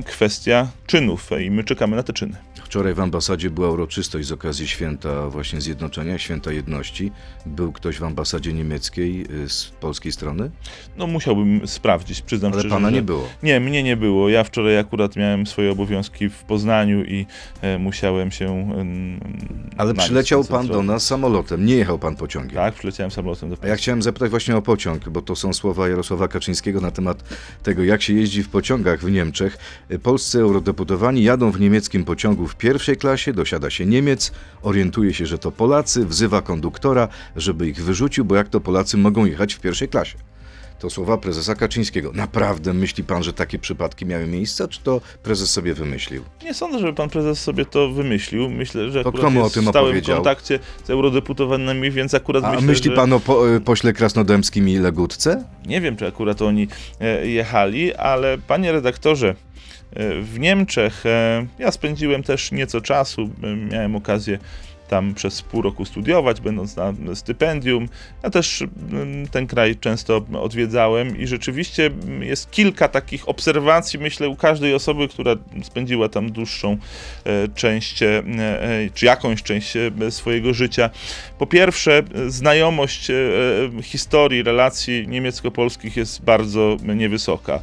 kwestia 0.04 0.68
czynów 0.86 1.30
i 1.44 1.50
my 1.50 1.64
czekamy 1.64 1.96
na 1.96 2.02
te 2.02 2.12
czyny. 2.12 2.36
Wczoraj 2.66 2.94
w 2.94 3.00
ambasadzie 3.00 3.50
była 3.50 3.70
uroczystość 3.70 4.28
z 4.28 4.32
okazji 4.32 4.68
święta 4.68 5.28
właśnie 5.28 5.60
zjednoczenia, 5.60 6.18
święta 6.18 6.52
jedności. 6.52 7.12
Był 7.46 7.72
ktoś 7.72 7.98
w 7.98 8.04
ambasadzie 8.04 8.52
niemieckiej 8.52 9.26
y, 9.44 9.48
z 9.48 9.64
polskiej 9.64 10.12
strony? 10.12 10.50
No 10.96 11.06
musiałbym 11.06 11.68
sprawdzić, 11.68 12.22
przyznam 12.22 12.52
Ale 12.52 12.60
szczerze. 12.60 12.74
pana 12.74 12.88
że... 12.88 12.94
nie 12.94 13.02
było? 13.02 13.28
Nie, 13.42 13.60
mnie 13.60 13.82
nie 13.82 13.96
było. 13.96 14.28
Ja 14.28 14.44
wczoraj 14.44 14.78
akurat 14.78 15.16
miałem 15.16 15.46
swoje 15.46 15.70
obowiązki 15.72 16.28
w 16.28 16.42
Poznaniu 16.42 17.04
i 17.04 17.26
e, 17.62 17.78
musiałem 17.78 18.30
się... 18.30 18.55
E, 18.56 19.76
Ale 19.76 19.94
przyleciał 19.94 20.44
pan 20.44 20.66
do 20.66 20.82
nas 20.82 21.06
samolotem, 21.06 21.66
nie 21.66 21.76
jechał 21.76 21.98
pan 21.98 22.16
pociągiem. 22.16 22.54
Tak, 22.54 22.74
przyleciałem 22.74 23.10
samolotem 23.10 23.50
do 23.50 23.56
A 23.62 23.66
ja 23.66 23.76
chciałem 23.76 24.02
zapytać 24.02 24.30
właśnie 24.30 24.56
o 24.56 24.62
pociąg, 24.62 25.08
bo 25.08 25.22
to 25.22 25.36
są 25.36 25.52
słowa 25.52 25.88
Jarosława 25.88 26.28
Kaczyńskiego 26.28 26.80
na 26.80 26.90
temat 26.90 27.24
tego, 27.62 27.84
jak 27.84 28.02
się 28.02 28.14
jeździ 28.14 28.42
w 28.42 28.48
pociągach 28.48 29.00
w 29.00 29.10
Niemczech. 29.10 29.58
Polscy 30.02 30.40
eurodeputowani 30.40 31.22
jadą 31.22 31.50
w 31.50 31.60
niemieckim 31.60 32.04
pociągu 32.04 32.48
w 32.48 32.56
pierwszej 32.56 32.96
klasie, 32.96 33.32
dosiada 33.32 33.70
się 33.70 33.86
Niemiec, 33.86 34.32
orientuje 34.62 35.14
się, 35.14 35.26
że 35.26 35.38
to 35.38 35.52
Polacy, 35.52 36.06
wzywa 36.06 36.42
konduktora, 36.42 37.08
żeby 37.36 37.68
ich 37.68 37.84
wyrzucił, 37.84 38.24
bo 38.24 38.36
jak 38.36 38.48
to 38.48 38.60
Polacy 38.60 38.96
mogą 38.96 39.24
jechać 39.24 39.54
w 39.54 39.60
pierwszej 39.60 39.88
klasie? 39.88 40.18
To 40.86 40.90
słowa 40.90 41.18
prezesa 41.18 41.54
Kaczyńskiego. 41.54 42.10
Naprawdę 42.14 42.74
myśli 42.74 43.04
pan, 43.04 43.22
że 43.22 43.32
takie 43.32 43.58
przypadki 43.58 44.06
miały 44.06 44.26
miejsce, 44.26 44.68
czy 44.68 44.80
to 44.80 45.00
prezes 45.22 45.50
sobie 45.50 45.74
wymyślił? 45.74 46.24
Nie 46.44 46.54
sądzę, 46.54 46.78
żeby 46.78 46.92
pan 46.92 47.10
prezes 47.10 47.42
sobie 47.42 47.64
to 47.64 47.88
wymyślił. 47.88 48.50
Myślę, 48.50 48.90
że 48.90 49.02
to 49.02 49.08
akurat 49.08 49.24
kto 49.24 49.30
mu 49.30 49.44
o 49.44 49.50
tym 49.50 49.64
w 49.64 49.68
stałym 49.68 50.02
kontakcie 50.02 50.58
z 50.84 50.90
eurodeputowanymi, 50.90 51.90
więc 51.90 52.14
akurat 52.14 52.44
A 52.44 52.50
myślę, 52.50 52.66
myśli 52.66 52.90
że... 52.90 52.96
pan 52.96 53.12
o 53.12 53.20
po, 53.20 53.54
e, 53.56 53.60
pośle 53.60 53.92
Krasnodębskim 53.92 54.68
i 54.68 54.78
Legutce? 54.78 55.44
Nie 55.66 55.80
wiem, 55.80 55.96
czy 55.96 56.06
akurat 56.06 56.42
oni 56.42 56.68
e, 57.00 57.26
jechali, 57.26 57.94
ale 57.94 58.38
panie 58.38 58.72
redaktorze, 58.72 59.28
e, 59.92 60.20
w 60.22 60.38
Niemczech 60.38 61.04
ja 61.58 61.72
spędziłem 61.72 62.22
też 62.22 62.52
nieco 62.52 62.80
czasu, 62.80 63.30
miałem 63.70 63.96
okazję 63.96 64.38
tam 64.88 65.14
przez 65.14 65.42
pół 65.42 65.62
roku 65.62 65.84
studiować, 65.84 66.40
będąc 66.40 66.76
na 66.76 66.94
stypendium. 67.14 67.88
Ja 68.22 68.30
też 68.30 68.62
mm, 68.62 69.28
ten 69.28 69.46
kraj 69.46 69.76
często 69.76 70.26
odwiedzałem 70.40 71.18
i 71.18 71.26
rzeczywiście 71.26 71.90
jest 72.20 72.50
kilka 72.50 72.88
takich 72.88 73.28
obserwacji, 73.28 73.98
myślę, 73.98 74.28
u 74.28 74.36
każdej 74.36 74.74
osoby, 74.74 75.08
która 75.08 75.36
spędziła 75.62 76.08
tam 76.08 76.32
dłuższą 76.32 76.76
e, 77.24 77.48
część, 77.48 78.02
e, 78.02 78.18
e, 78.18 78.90
czy 78.94 79.06
jakąś 79.06 79.42
część 79.42 79.72
swojego 80.10 80.54
życia. 80.54 80.90
Po 81.38 81.46
pierwsze, 81.46 82.02
znajomość 82.28 83.08
historii, 83.82 84.42
relacji 84.42 85.08
niemiecko-polskich 85.08 85.96
jest 85.96 86.24
bardzo 86.24 86.76
niewysoka. 86.82 87.60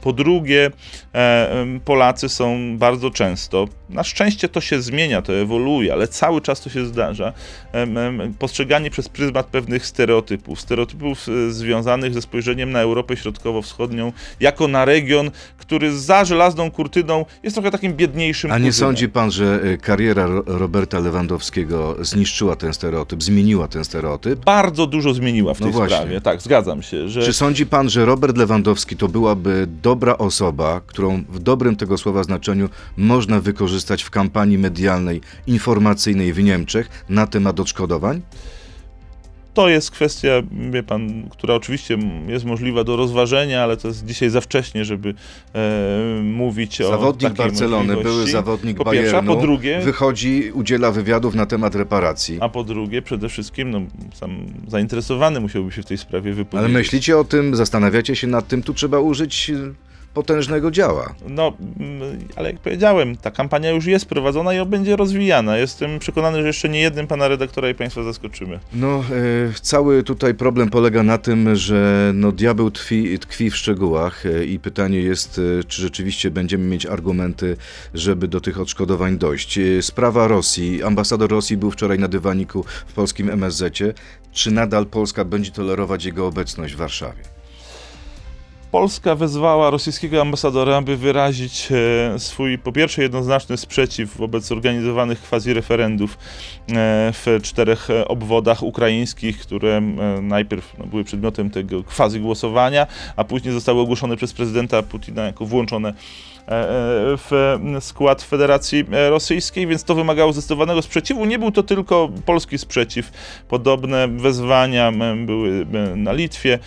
Po 0.00 0.12
drugie, 0.12 0.70
e, 1.14 1.66
Polacy 1.84 2.28
są 2.28 2.78
bardzo 2.78 3.10
często, 3.10 3.68
na 3.90 4.04
szczęście 4.04 4.48
to 4.48 4.60
się 4.60 4.82
zmienia, 4.82 5.22
to 5.22 5.32
ewoluuje, 5.32 5.92
ale 5.92 6.08
cały 6.08 6.40
czas 6.40 6.60
to 6.60 6.70
się 6.70 6.86
zdarza, 6.86 7.32
postrzegani 8.38 8.90
przez 8.90 9.08
pryzmat 9.08 9.46
pewnych 9.46 9.86
stereotypów. 9.86 10.60
Stereotypów 10.60 11.26
e, 11.28 11.50
związanych 11.50 12.14
ze 12.14 12.22
spojrzeniem 12.22 12.72
na 12.72 12.80
Europę 12.80 13.16
Środkowo-Wschodnią 13.16 14.12
jako 14.40 14.68
na 14.68 14.84
region, 14.84 15.30
który 15.58 15.98
za 15.98 16.24
żelazną 16.24 16.70
kurtyną 16.70 17.24
jest 17.42 17.56
trochę 17.56 17.70
takim 17.70 17.94
biedniejszym. 17.94 18.52
A 18.52 18.58
nie 18.58 18.72
sądzi 18.72 19.08
pan, 19.08 19.30
że 19.30 19.60
e, 19.62 19.76
kariera 19.76 20.28
Roberta 20.46 20.98
Lewandowskiego 20.98 21.96
zniszczyła 22.00 22.56
ten 22.56 22.72
stereotyp, 22.72 23.22
zmieniła 23.22 23.68
ten 23.68 23.84
stereotyp? 23.84 24.44
Bardzo 24.44 24.86
dużo 24.86 25.14
zmieniła 25.14 25.54
w 25.54 25.60
no 25.60 25.66
tej 25.66 25.72
właśnie. 25.72 25.96
sprawie, 25.96 26.20
tak, 26.20 26.42
zgadzam 26.42 26.82
się. 26.82 27.08
Że... 27.08 27.22
Czy 27.22 27.32
sądzi 27.32 27.66
pan, 27.66 27.90
że 27.90 28.04
Robert 28.04 28.36
Lewandowski 28.36 28.96
to 28.96 29.08
byłaby 29.08 29.66
dobra 29.90 30.18
osoba, 30.18 30.80
którą 30.86 31.24
w 31.28 31.38
dobrym 31.38 31.76
tego 31.76 31.98
słowa 31.98 32.22
znaczeniu 32.22 32.68
można 32.96 33.40
wykorzystać 33.40 34.02
w 34.02 34.10
kampanii 34.10 34.58
medialnej, 34.58 35.20
informacyjnej 35.46 36.32
w 36.32 36.42
Niemczech 36.42 37.04
na 37.08 37.26
temat 37.26 37.60
odszkodowań? 37.60 38.22
To 39.54 39.68
jest 39.68 39.90
kwestia, 39.90 40.28
wie 40.70 40.82
pan, 40.82 41.28
która 41.30 41.54
oczywiście 41.54 41.98
jest 42.28 42.44
możliwa 42.44 42.84
do 42.84 42.96
rozważenia, 42.96 43.62
ale 43.62 43.76
to 43.76 43.88
jest 43.88 44.06
dzisiaj 44.06 44.30
za 44.30 44.40
wcześnie, 44.40 44.84
żeby 44.84 45.14
e, 45.54 46.22
mówić 46.22 46.80
o 46.80 46.88
Zawodnik 46.88 47.32
Barcelony, 47.32 47.76
możliwości. 47.76 48.18
były 48.18 48.26
zawodnik 48.30 48.76
po 48.76 48.84
pierwsze, 48.84 49.12
Bayernu, 49.12 49.32
a 49.32 49.34
po 49.34 49.40
drugie, 49.40 49.80
wychodzi, 49.80 50.50
udziela 50.54 50.90
wywiadów 50.90 51.34
na 51.34 51.46
temat 51.46 51.74
reparacji. 51.74 52.38
a 52.40 52.48
po 52.48 52.64
drugie, 52.64 53.02
przede 53.02 53.28
wszystkim, 53.28 53.70
no, 53.70 53.80
sam 54.14 54.46
zainteresowany 54.68 55.40
musiałby 55.40 55.72
się 55.72 55.82
w 55.82 55.86
tej 55.86 55.98
sprawie 55.98 56.32
wypowiedzieć. 56.32 56.70
Ale 56.70 56.78
myślicie 56.78 57.18
o 57.18 57.24
tym, 57.24 57.56
zastanawiacie 57.56 58.16
się 58.16 58.26
nad 58.26 58.48
tym, 58.48 58.62
tu 58.62 58.74
trzeba 58.74 58.98
użyć 58.98 59.52
potężnego 60.14 60.70
działa. 60.70 61.14
No, 61.28 61.52
mm, 61.80 62.18
ale 62.36 62.52
jak 62.52 62.60
powiedziałem, 62.60 63.16
ta 63.16 63.30
kampania 63.30 63.70
już 63.70 63.86
jest 63.86 64.06
prowadzona 64.06 64.54
i 64.54 64.66
będzie 64.66 64.96
rozwijana. 64.96 65.56
Jestem 65.56 65.98
przekonany, 65.98 66.40
że 66.40 66.46
jeszcze 66.46 66.68
nie 66.68 66.80
jednym 66.80 67.06
pana 67.06 67.28
redaktora 67.28 67.70
i 67.70 67.74
państwa 67.74 68.02
zaskoczymy. 68.02 68.58
No, 68.72 68.88
e, 68.88 69.52
cały 69.62 70.02
tutaj 70.02 70.34
problem 70.34 70.70
polega 70.70 71.02
na 71.02 71.18
tym, 71.18 71.56
że 71.56 72.12
no, 72.14 72.32
diabeł 72.32 72.70
tkwi, 72.70 73.18
tkwi 73.18 73.50
w 73.50 73.56
szczegółach 73.56 74.26
e, 74.26 74.44
i 74.44 74.58
pytanie 74.58 75.00
jest, 75.00 75.40
e, 75.60 75.64
czy 75.64 75.82
rzeczywiście 75.82 76.30
będziemy 76.30 76.64
mieć 76.64 76.86
argumenty, 76.86 77.56
żeby 77.94 78.28
do 78.28 78.40
tych 78.40 78.60
odszkodowań 78.60 79.18
dojść. 79.18 79.58
E, 79.58 79.82
sprawa 79.82 80.28
Rosji. 80.28 80.82
Ambasador 80.82 81.30
Rosji 81.30 81.56
był 81.56 81.70
wczoraj 81.70 81.98
na 81.98 82.08
dywaniku 82.08 82.64
w 82.86 82.92
polskim 82.92 83.30
MSZ-cie. 83.30 83.94
Czy 84.32 84.50
nadal 84.50 84.86
Polska 84.86 85.24
będzie 85.24 85.50
tolerować 85.50 86.04
jego 86.04 86.26
obecność 86.26 86.74
w 86.74 86.76
Warszawie? 86.76 87.39
Polska 88.70 89.14
wezwała 89.14 89.70
rosyjskiego 89.70 90.20
ambasadora, 90.20 90.82
by 90.82 90.96
wyrazić 90.96 91.68
e, 91.72 92.18
swój, 92.18 92.58
po 92.58 92.72
pierwsze, 92.72 93.02
jednoznaczny 93.02 93.56
sprzeciw 93.56 94.16
wobec 94.16 94.52
organizowanych 94.52 95.30
quasi-referendów 95.30 96.18
e, 96.18 97.12
w 97.12 97.38
czterech 97.42 97.90
e, 97.90 98.08
obwodach 98.08 98.62
ukraińskich, 98.62 99.38
które 99.38 99.80
najpierw 100.22 100.78
no, 100.78 100.86
były 100.86 101.04
przedmiotem 101.04 101.50
tego 101.50 101.82
quasi-głosowania, 101.84 102.86
a 103.16 103.24
później 103.24 103.54
zostały 103.54 103.80
ogłoszone 103.80 104.16
przez 104.16 104.32
prezydenta 104.32 104.82
Putina 104.82 105.22
jako 105.22 105.46
włączone 105.46 105.94
w 106.48 107.58
skład 107.80 108.22
Federacji 108.22 108.84
Rosyjskiej, 109.10 109.66
więc 109.66 109.84
to 109.84 109.94
wymagało 109.94 110.32
zdecydowanego 110.32 110.82
sprzeciwu. 110.82 111.24
Nie 111.24 111.38
był 111.38 111.52
to 111.52 111.62
tylko 111.62 112.08
polski 112.26 112.58
sprzeciw. 112.58 113.10
Podobne 113.48 114.08
wezwania 114.08 114.92
były 115.16 115.66
na 115.96 116.12
Litwie, 116.12 116.58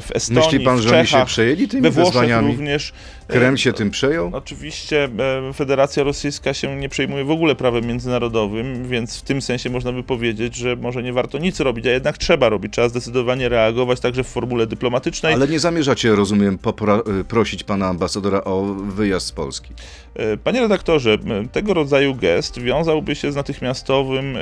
w 0.00 0.08
Estonii, 0.14 0.44
Myśli 0.44 0.60
pan, 0.60 0.76
w 0.76 0.80
że 0.80 0.88
oni 0.88 1.06
Czechach, 1.06 1.20
się 1.20 1.26
przejęli 1.26 1.68
tymi 1.68 1.82
we 1.82 1.90
Włoszech 1.90 2.12
wezwaniami? 2.12 2.56
również. 2.56 2.92
Kreml 3.28 3.56
się 3.56 3.72
tym 3.72 3.90
przejął? 3.90 4.30
Oczywiście 4.32 5.08
e, 5.48 5.52
Federacja 5.52 6.02
Rosyjska 6.02 6.54
się 6.54 6.76
nie 6.76 6.88
przejmuje 6.88 7.24
w 7.24 7.30
ogóle 7.30 7.54
prawem 7.54 7.86
międzynarodowym, 7.86 8.88
więc 8.88 9.18
w 9.18 9.22
tym 9.22 9.42
sensie 9.42 9.70
można 9.70 9.92
by 9.92 10.02
powiedzieć, 10.02 10.56
że 10.56 10.76
może 10.76 11.02
nie 11.02 11.12
warto 11.12 11.38
nic 11.38 11.60
robić, 11.60 11.86
a 11.86 11.90
jednak 11.90 12.18
trzeba 12.18 12.48
robić. 12.48 12.72
Trzeba 12.72 12.88
zdecydowanie 12.88 13.48
reagować 13.48 14.00
także 14.00 14.24
w 14.24 14.26
formule 14.26 14.66
dyplomatycznej. 14.66 15.34
Ale 15.34 15.48
nie 15.48 15.58
zamierzacie, 15.58 16.14
rozumiem, 16.14 16.58
popra- 16.58 17.24
prosić 17.24 17.64
pana 17.64 17.86
ambasadora 17.86 18.44
o 18.44 18.64
wyjazd 18.74 19.26
z 19.26 19.32
Polski. 19.32 19.72
E, 20.14 20.36
panie 20.36 20.60
redaktorze, 20.60 21.18
tego 21.52 21.74
rodzaju 21.74 22.14
gest 22.14 22.58
wiązałby 22.60 23.14
się 23.14 23.32
z 23.32 23.36
natychmiastowym 23.36 24.36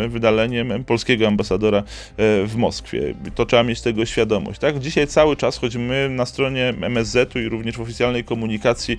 e, 0.00 0.08
wydaleniem 0.08 0.84
polskiego 0.84 1.26
ambasadora 1.26 1.82
w 2.18 2.52
Moskwie. 2.56 3.14
To 3.34 3.46
trzeba 3.46 3.62
mieć 3.62 3.80
tego 3.80 4.06
świadomość. 4.06 4.60
Tak? 4.60 4.78
Dzisiaj 4.78 5.06
cały 5.06 5.36
czas, 5.36 5.58
choć 5.58 5.76
my 5.76 6.08
na 6.10 6.26
stronie 6.26 6.74
MSZ-u 6.80 7.38
i 7.38 7.48
również 7.48 7.76
w 7.76 7.80
oficjalnej 7.80 8.24
komunikacji 8.26 8.96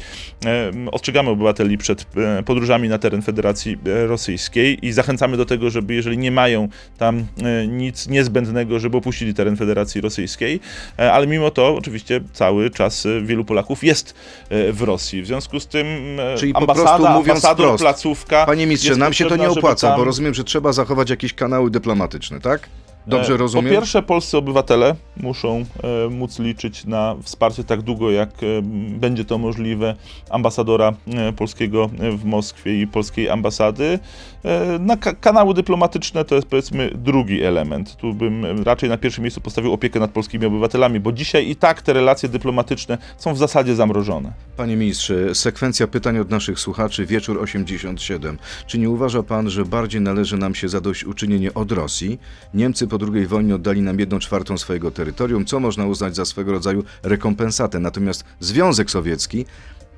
ostrzegamy 0.91 1.29
obywateli 1.29 1.77
przed 1.77 2.05
podróżami 2.45 2.89
na 2.89 2.97
teren 2.97 3.21
Federacji 3.21 3.77
Rosyjskiej 4.07 4.85
i 4.85 4.91
zachęcamy 4.91 5.37
do 5.37 5.45
tego, 5.45 5.69
żeby 5.69 5.93
jeżeli 5.93 6.17
nie 6.17 6.31
mają 6.31 6.69
tam 6.97 7.25
nic 7.67 8.07
niezbędnego, 8.07 8.79
żeby 8.79 8.97
opuścili 8.97 9.33
teren 9.33 9.57
Federacji 9.57 10.01
Rosyjskiej, 10.01 10.59
ale 10.97 11.27
mimo 11.27 11.51
to 11.51 11.75
oczywiście 11.75 12.21
cały 12.33 12.69
czas 12.69 13.07
wielu 13.23 13.45
Polaków 13.45 13.83
jest 13.83 14.15
w 14.49 14.81
Rosji. 14.81 15.21
W 15.21 15.27
związku 15.27 15.59
z 15.59 15.67
tym 15.67 15.87
e, 16.19 16.37
Czyli 16.37 16.53
po 16.53 16.59
ambasada, 16.59 16.97
prostu 16.97 17.07
mówiąc 17.07 17.29
ambasador, 17.29 17.65
wprost, 17.65 17.81
placówka... 17.81 18.45
Panie 18.45 18.65
ministrze, 18.65 18.89
jest 18.89 18.99
nam 18.99 19.13
się 19.13 19.25
to 19.25 19.35
nie 19.35 19.49
opłaca, 19.49 19.87
tam- 19.87 19.97
bo 19.99 20.03
rozumiem, 20.03 20.33
że 20.33 20.43
trzeba 20.43 20.73
zachować 20.73 21.09
jakieś 21.09 21.33
kanały 21.33 21.71
dyplomatyczne, 21.71 22.41
tak? 22.41 22.69
Dobrze 23.07 23.33
E, 23.33 23.37
rozumiem? 23.37 23.65
Po 23.65 23.71
pierwsze, 23.71 24.01
polscy 24.01 24.37
obywatele 24.37 24.95
muszą 25.17 25.65
e, 26.05 26.09
móc 26.09 26.39
liczyć 26.39 26.85
na 26.85 27.15
wsparcie 27.21 27.63
tak 27.63 27.81
długo, 27.81 28.11
jak 28.11 28.29
e, 28.29 28.61
będzie 28.99 29.25
to 29.25 29.37
możliwe 29.37 29.95
ambasadora 30.29 30.93
polskiego 31.37 31.89
w 32.17 32.25
Moskwie 32.25 32.81
i 32.81 32.87
polskiej 32.87 33.29
ambasady. 33.29 33.99
E, 34.45 34.79
na 34.79 34.97
ka- 34.97 35.13
kanały 35.13 35.53
dyplomatyczne 35.53 36.25
to 36.25 36.35
jest 36.35 36.47
powiedzmy 36.47 36.91
drugi 36.95 37.43
element. 37.43 37.95
Tu 37.95 38.13
bym 38.13 38.63
raczej 38.63 38.89
na 38.89 38.97
pierwszym 38.97 39.23
miejscu 39.23 39.41
postawił 39.41 39.73
opiekę 39.73 39.99
nad 39.99 40.11
polskimi 40.11 40.45
obywatelami, 40.45 40.99
bo 40.99 41.11
dzisiaj 41.11 41.49
i 41.49 41.55
tak 41.55 41.81
te 41.81 41.93
relacje 41.93 42.29
dyplomatyczne 42.29 42.97
są 43.17 43.33
w 43.33 43.37
zasadzie 43.37 43.75
zamrożone. 43.75 44.33
Panie 44.57 44.75
ministrze, 44.75 45.35
sekwencja 45.35 45.87
pytań 45.87 46.17
od 46.19 46.29
naszych 46.29 46.59
słuchaczy, 46.59 47.05
wieczór 47.05 47.41
87. 47.41 48.37
Czy 48.67 48.79
nie 48.79 48.89
uważa 48.89 49.23
pan, 49.23 49.49
że 49.49 49.65
bardziej 49.65 50.01
należy 50.01 50.37
nam 50.37 50.55
się 50.55 50.69
zadośćuczynienie 50.69 51.53
od 51.53 51.71
Rosji? 51.71 52.19
Niemcy 52.53 52.87
po 52.87 52.97
II 53.13 53.27
wojnie 53.27 53.55
oddali 53.55 53.81
nam 53.81 53.99
jedną 53.99 54.19
czwartą 54.19 54.57
swojego 54.57 54.91
terytorium, 54.91 55.45
co 55.45 55.59
można 55.59 55.85
uznać 55.85 56.15
za 56.15 56.25
swego 56.25 56.51
rodzaju 56.51 56.83
rekompensatę. 57.03 57.79
Natomiast 57.79 58.23
Związek 58.39 58.91
Sowiecki 58.91 59.45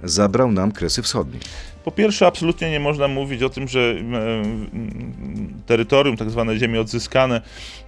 zabrał 0.04 0.52
nam 0.52 0.71
Kresy 0.71 1.02
Wschodnie. 1.02 1.39
Po 1.84 1.92
pierwsze, 1.92 2.28
absolutnie 2.28 2.72
nie 2.72 2.80
można 2.80 3.08
mówić 3.08 3.44
o 3.44 3.50
tym, 3.50 3.68
że 3.68 3.80
e, 3.80 3.96
terytorium, 5.65 6.18
tak 6.18 6.30
zwane 6.30 6.58
ziemie 6.58 6.82
odzyskane, 6.82 7.42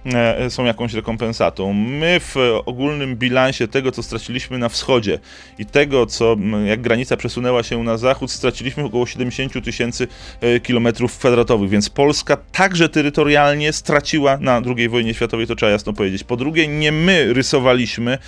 e, 0.04 0.50
są 0.50 0.64
jakąś 0.64 0.94
rekompensatą. 0.94 1.72
My 1.72 2.20
w 2.20 2.36
ogólnym 2.66 3.16
bilansie 3.16 3.68
tego, 3.68 3.92
co 3.92 4.02
straciliśmy 4.02 4.58
na 4.58 4.68
wschodzie 4.68 5.18
i 5.58 5.66
tego, 5.66 6.06
co 6.06 6.36
jak 6.66 6.80
granica 6.80 7.16
przesunęła 7.16 7.62
się 7.62 7.84
na 7.84 7.96
zachód, 7.96 8.30
straciliśmy 8.30 8.84
około 8.84 9.06
70 9.06 9.64
tysięcy 9.64 10.08
e, 10.40 10.60
kilometrów 10.60 11.18
kwadratowych, 11.18 11.70
więc 11.70 11.90
Polska 11.90 12.36
także 12.36 12.88
terytorialnie 12.88 13.72
straciła 13.72 14.36
na 14.36 14.62
II 14.76 14.88
wojnie 14.88 15.14
światowej, 15.14 15.46
to 15.46 15.56
trzeba 15.56 15.72
jasno 15.72 15.92
powiedzieć. 15.92 16.24
Po 16.24 16.36
drugie, 16.36 16.68
nie 16.68 16.92
my 16.92 17.32
rysowaliśmy 17.32 18.18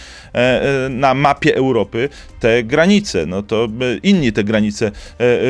na 0.91 1.15
mapie 1.15 1.57
Europy 1.57 2.09
te 2.41 2.63
granice, 2.63 3.27
no 3.27 3.43
to 3.43 3.69
inni 4.03 4.33
te 4.33 4.45
granice 4.45 4.91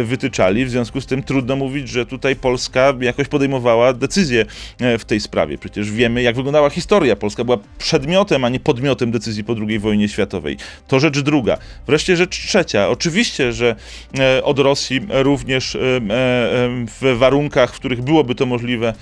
wytyczali, 0.04 0.64
w 0.64 0.70
związku 0.70 1.00
z 1.00 1.06
tym 1.06 1.22
trudno 1.22 1.56
mówić, 1.56 1.88
że 1.88 2.06
tutaj 2.06 2.36
Polska 2.36 2.94
jakoś 3.00 3.28
podejmowała 3.28 3.92
decyzje 3.92 4.46
e, 4.80 4.98
w 4.98 5.04
tej 5.04 5.20
sprawie. 5.20 5.58
Przecież 5.58 5.90
wiemy, 5.90 6.22
jak 6.22 6.36
wyglądała 6.36 6.70
historia. 6.70 7.16
Polska 7.16 7.44
była 7.44 7.58
przedmiotem, 7.78 8.44
a 8.44 8.48
nie 8.48 8.60
podmiotem 8.60 9.10
decyzji 9.10 9.44
po 9.44 9.54
II 9.68 9.78
wojnie 9.78 10.08
światowej. 10.08 10.56
To 10.88 11.00
rzecz 11.00 11.20
druga. 11.20 11.58
Wreszcie 11.86 12.16
rzecz 12.16 12.46
trzecia. 12.46 12.88
Oczywiście, 12.88 13.52
że 13.52 13.76
e, 14.18 14.44
od 14.44 14.58
Rosji 14.58 15.00
również 15.08 15.74
e, 15.74 15.78
w 17.00 17.16
warunkach, 17.18 17.74
w 17.74 17.76
których 17.76 18.02
byłoby 18.02 18.34
to 18.34 18.46
możliwe, 18.46 18.94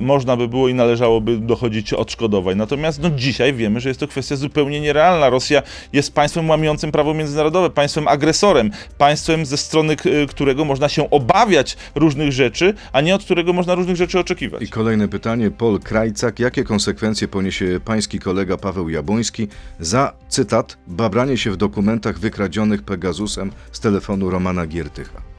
można 0.00 0.36
by 0.36 0.48
było 0.48 0.68
i 0.68 0.74
należałoby 0.74 1.38
dochodzić 1.38 1.92
odszkodowań. 1.92 2.56
Natomiast 2.56 3.02
no, 3.02 3.10
dzisiaj 3.10 3.52
wiemy, 3.54 3.80
że 3.80 3.88
jest 3.88 4.00
to 4.00 4.08
kwestia 4.08 4.36
zupełnie 4.36 4.80
nierealna. 4.80 5.30
Rosja 5.30 5.62
jest 5.92 6.14
państwem 6.14 6.50
łamiącym 6.50 6.92
prawo 6.92 7.14
międzynarodowe, 7.14 7.70
państwem 7.70 8.08
agresorem, 8.08 8.70
państwem 8.98 9.46
ze 9.46 9.56
strony 9.56 9.96
którego 10.26 10.64
można 10.64 10.88
się 10.88 11.10
obawiać 11.10 11.76
różnych 11.94 12.32
rzeczy, 12.32 12.74
a 12.92 13.00
nie 13.00 13.14
od 13.14 13.24
którego 13.24 13.52
można 13.52 13.74
różnych 13.74 13.96
rzeczy 13.96 14.18
oczekiwać. 14.18 14.62
I 14.62 14.68
kolejne 14.68 15.08
pytanie, 15.08 15.50
Pol 15.50 15.80
Krajcak. 15.80 16.38
Jakie 16.38 16.64
konsekwencje 16.64 17.28
poniesie 17.28 17.80
pański 17.84 18.18
kolega 18.18 18.56
Paweł 18.56 18.88
Jabłoński 18.88 19.48
za, 19.80 20.12
cytat, 20.28 20.78
babranie 20.86 21.36
się 21.36 21.50
w 21.50 21.56
dokumentach 21.56 22.18
wykradzionych 22.18 22.82
Pegasusem 22.82 23.50
z 23.72 23.80
telefonu 23.80 24.30
Romana 24.30 24.66
Giertycha? 24.66 25.29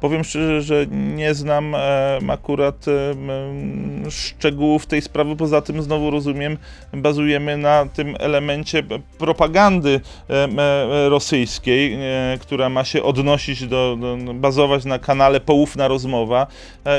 Powiem 0.00 0.24
szczerze, 0.24 0.62
że 0.62 0.86
nie 0.90 1.34
znam 1.34 1.74
e, 1.74 2.18
akurat 2.28 2.86
e, 2.88 4.10
szczegółów 4.10 4.86
tej 4.86 5.02
sprawy. 5.02 5.36
Poza 5.36 5.60
tym, 5.60 5.82
znowu 5.82 6.10
rozumiem, 6.10 6.58
bazujemy 6.92 7.56
na 7.56 7.86
tym 7.86 8.16
elemencie 8.18 8.82
propagandy 9.18 10.00
e, 10.30 11.08
rosyjskiej, 11.08 11.98
która 12.40 12.68
ma 12.68 12.84
się 12.84 13.02
odnosić 13.02 13.66
do, 13.66 13.96
do, 14.00 14.34
bazować 14.34 14.84
na 14.84 14.98
kanale 14.98 15.40
Poufna 15.40 15.88
Rozmowa. 15.88 16.46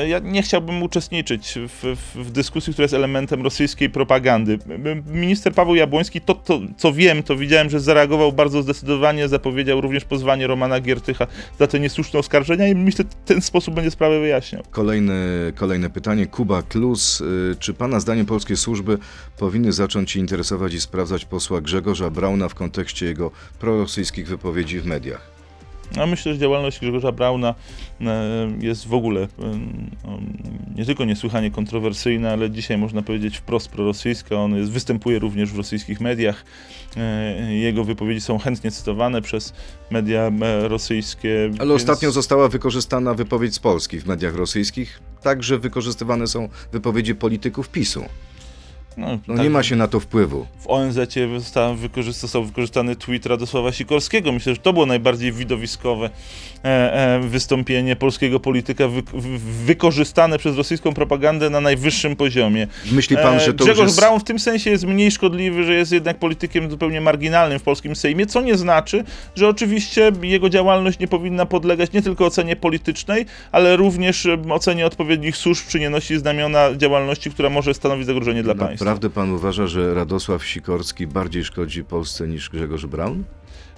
Ja 0.06 0.18
nie 0.18 0.42
chciałbym 0.42 0.82
uczestniczyć 0.82 1.54
w, 1.68 1.96
w, 2.14 2.30
dyskusji, 2.30 2.72
która 2.72 2.84
jest 2.84 2.94
elementem 2.94 3.42
rosyjskiej 3.42 3.90
propagandy. 3.90 4.58
Minister 5.06 5.54
Paweł 5.54 5.74
Jabłoński, 5.74 6.20
to, 6.20 6.34
to 6.34 6.60
co 6.76 6.92
wiem, 6.92 7.22
to 7.22 7.36
widziałem, 7.36 7.70
że 7.70 7.80
zareagował 7.80 8.32
bardzo 8.32 8.62
zdecydowanie, 8.62 9.28
zapowiedział 9.28 9.80
również 9.80 10.04
pozwanie 10.04 10.46
Romana 10.46 10.80
Giertycha 10.80 11.26
za 11.58 11.66
te 11.66 11.80
niesłuszne 11.80 12.18
oskarżenia 12.18 12.68
i 12.68 12.74
myślę, 12.88 13.04
ten 13.24 13.40
sposób 13.40 13.74
będzie 13.74 13.90
sprawę 13.90 14.20
wyjaśniał. 14.20 14.62
Kolejne, 14.70 15.14
kolejne 15.54 15.90
pytanie, 15.90 16.26
Kuba 16.26 16.62
Klus. 16.62 17.20
Y, 17.20 17.56
Czy 17.58 17.74
pana 17.74 18.00
zdaniem 18.00 18.26
polskie 18.26 18.56
służby 18.56 18.98
powinny 19.38 19.72
zacząć 19.72 20.16
interesować 20.16 20.74
i 20.74 20.80
sprawdzać 20.80 21.24
posła 21.24 21.60
Grzegorza 21.60 22.10
Brauna 22.10 22.48
w 22.48 22.54
kontekście 22.54 23.06
jego 23.06 23.30
prorosyjskich 23.58 24.28
wypowiedzi 24.28 24.80
w 24.80 24.86
mediach? 24.86 25.37
Ja 25.96 26.06
myślę, 26.06 26.32
że 26.32 26.38
działalność 26.38 26.80
Grzegorza 26.80 27.12
Brauna 27.12 27.54
e, 28.00 28.04
jest 28.60 28.86
w 28.86 28.94
ogóle 28.94 29.20
e, 29.22 29.28
nie 30.76 30.84
tylko 30.84 31.04
niesłychanie 31.04 31.50
kontrowersyjna, 31.50 32.30
ale 32.30 32.50
dzisiaj 32.50 32.78
można 32.78 33.02
powiedzieć 33.02 33.38
wprost 33.38 33.68
prorosyjska. 33.68 34.36
On 34.36 34.56
jest, 34.56 34.70
występuje 34.70 35.18
również 35.18 35.52
w 35.52 35.56
rosyjskich 35.56 36.00
mediach. 36.00 36.44
E, 36.96 37.54
Jego 37.54 37.84
wypowiedzi 37.84 38.20
są 38.20 38.38
chętnie 38.38 38.70
cytowane 38.70 39.22
przez 39.22 39.52
media 39.90 40.32
rosyjskie. 40.62 41.50
Ale 41.58 41.74
ostatnio 41.74 42.12
została 42.12 42.48
wykorzystana 42.48 43.14
wypowiedź 43.14 43.54
z 43.54 43.58
Polski 43.58 44.00
w 44.00 44.06
mediach 44.06 44.34
rosyjskich. 44.34 45.00
Także 45.22 45.58
wykorzystywane 45.58 46.26
są 46.26 46.48
wypowiedzi 46.72 47.14
polityków 47.14 47.68
PiSu. 47.68 48.04
No, 48.98 49.18
No 49.28 49.34
tak, 49.34 49.42
nie 49.44 49.50
ma 49.50 49.62
się 49.62 49.76
na 49.76 49.88
to 49.88 50.00
wpływu. 50.00 50.46
w 50.60 50.66
ONZ 50.70 50.98
został, 51.38 51.74
wykorzyst- 51.74 52.12
został 52.20 52.44
wykorzystany 52.44 52.96
tweet 52.96 53.26
Radosława 53.26 53.72
Sikorskiego. 53.72 54.32
Myślę, 54.32 54.54
że 54.54 54.60
to 54.60 54.72
było 54.72 54.86
najbardziej 54.86 55.32
widowiskowe 55.32 56.10
e, 56.64 56.68
e, 57.16 57.20
wystąpienie 57.20 57.96
polskiego 57.96 58.40
polityka 58.40 58.88
wy, 58.88 59.02
wy, 59.14 59.38
wykorzystane 59.64 60.38
przez 60.38 60.56
rosyjską 60.56 60.94
propagandę 60.94 61.50
na 61.50 61.60
najwyższym 61.60 62.16
poziomie. 62.16 62.66
Myśli 62.92 63.16
pan, 63.16 63.34
E, 63.34 63.40
że 63.40 63.54
to 63.54 63.64
Grzegorz 63.64 63.86
jest... 63.86 63.96
Braun 64.00 64.20
w 64.20 64.24
tym 64.24 64.38
sensie 64.38 64.70
jest 64.70 64.84
mniej 64.86 65.10
szkodliwy, 65.10 65.64
że 65.64 65.74
jest 65.74 65.92
jednak 65.92 66.18
politykiem 66.18 66.70
zupełnie 66.70 67.00
marginalnym 67.00 67.58
w 67.58 67.62
polskim 67.62 67.96
Sejmie, 67.96 68.26
co 68.26 68.40
nie 68.40 68.56
znaczy, 68.56 69.04
że 69.34 69.48
oczywiście 69.48 70.12
jego 70.22 70.48
działalność 70.48 70.98
nie 70.98 71.08
powinna 71.08 71.46
podlegać 71.46 71.92
nie 71.92 72.02
tylko 72.02 72.26
ocenie 72.26 72.56
politycznej, 72.56 73.26
ale 73.52 73.76
również 73.76 74.28
ocenie 74.50 74.86
odpowiednich 74.86 75.36
służb, 75.36 75.66
czy 75.68 75.80
nie 75.80 75.90
nosi 75.90 76.18
znamiona 76.18 76.68
działalności, 76.76 77.30
która 77.30 77.50
może 77.50 77.74
stanowić 77.74 78.06
zagrożenie 78.06 78.42
dla 78.42 78.54
państwa. 78.54 78.87
Naprawdę 78.88 79.10
pan 79.10 79.30
uważa, 79.30 79.66
że 79.66 79.94
Radosław 79.94 80.44
Sikorski 80.44 81.06
bardziej 81.06 81.44
szkodzi 81.44 81.84
Polsce 81.84 82.28
niż 82.28 82.50
Grzegorz 82.50 82.86
Braun? 82.86 83.24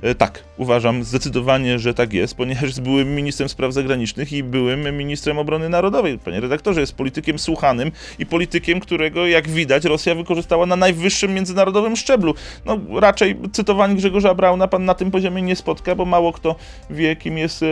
E, 0.02 0.14
Tak, 0.14 0.44
uważam 0.56 1.04
zdecydowanie, 1.04 1.78
że 1.78 1.94
tak 1.94 2.12
jest, 2.12 2.34
ponieważ 2.34 2.62
jest 2.62 2.82
byłym 2.82 3.14
ministrem 3.14 3.48
spraw 3.48 3.72
zagranicznych 3.72 4.32
i 4.32 4.42
byłym 4.42 4.96
ministrem 4.96 5.38
obrony 5.38 5.68
narodowej. 5.68 6.18
Panie 6.18 6.40
redaktorze, 6.40 6.80
jest 6.80 6.94
politykiem 6.94 7.38
słuchanym 7.38 7.92
i 8.18 8.26
politykiem, 8.26 8.80
którego, 8.80 9.26
jak 9.26 9.48
widać, 9.48 9.84
Rosja 9.84 10.14
wykorzystała 10.14 10.66
na 10.66 10.76
najwyższym 10.76 11.34
międzynarodowym 11.34 11.96
szczeblu. 11.96 12.34
No, 12.64 12.78
raczej 13.00 13.36
cytowanie 13.52 13.94
Grzegorza 13.94 14.34
Brauna 14.34 14.68
pan 14.68 14.84
na 14.84 14.94
tym 14.94 15.10
poziomie 15.10 15.42
nie 15.42 15.56
spotka, 15.56 15.94
bo 15.94 16.04
mało 16.04 16.32
kto 16.32 16.56
wie, 16.90 17.16
kim 17.16 17.38
jest 17.38 17.64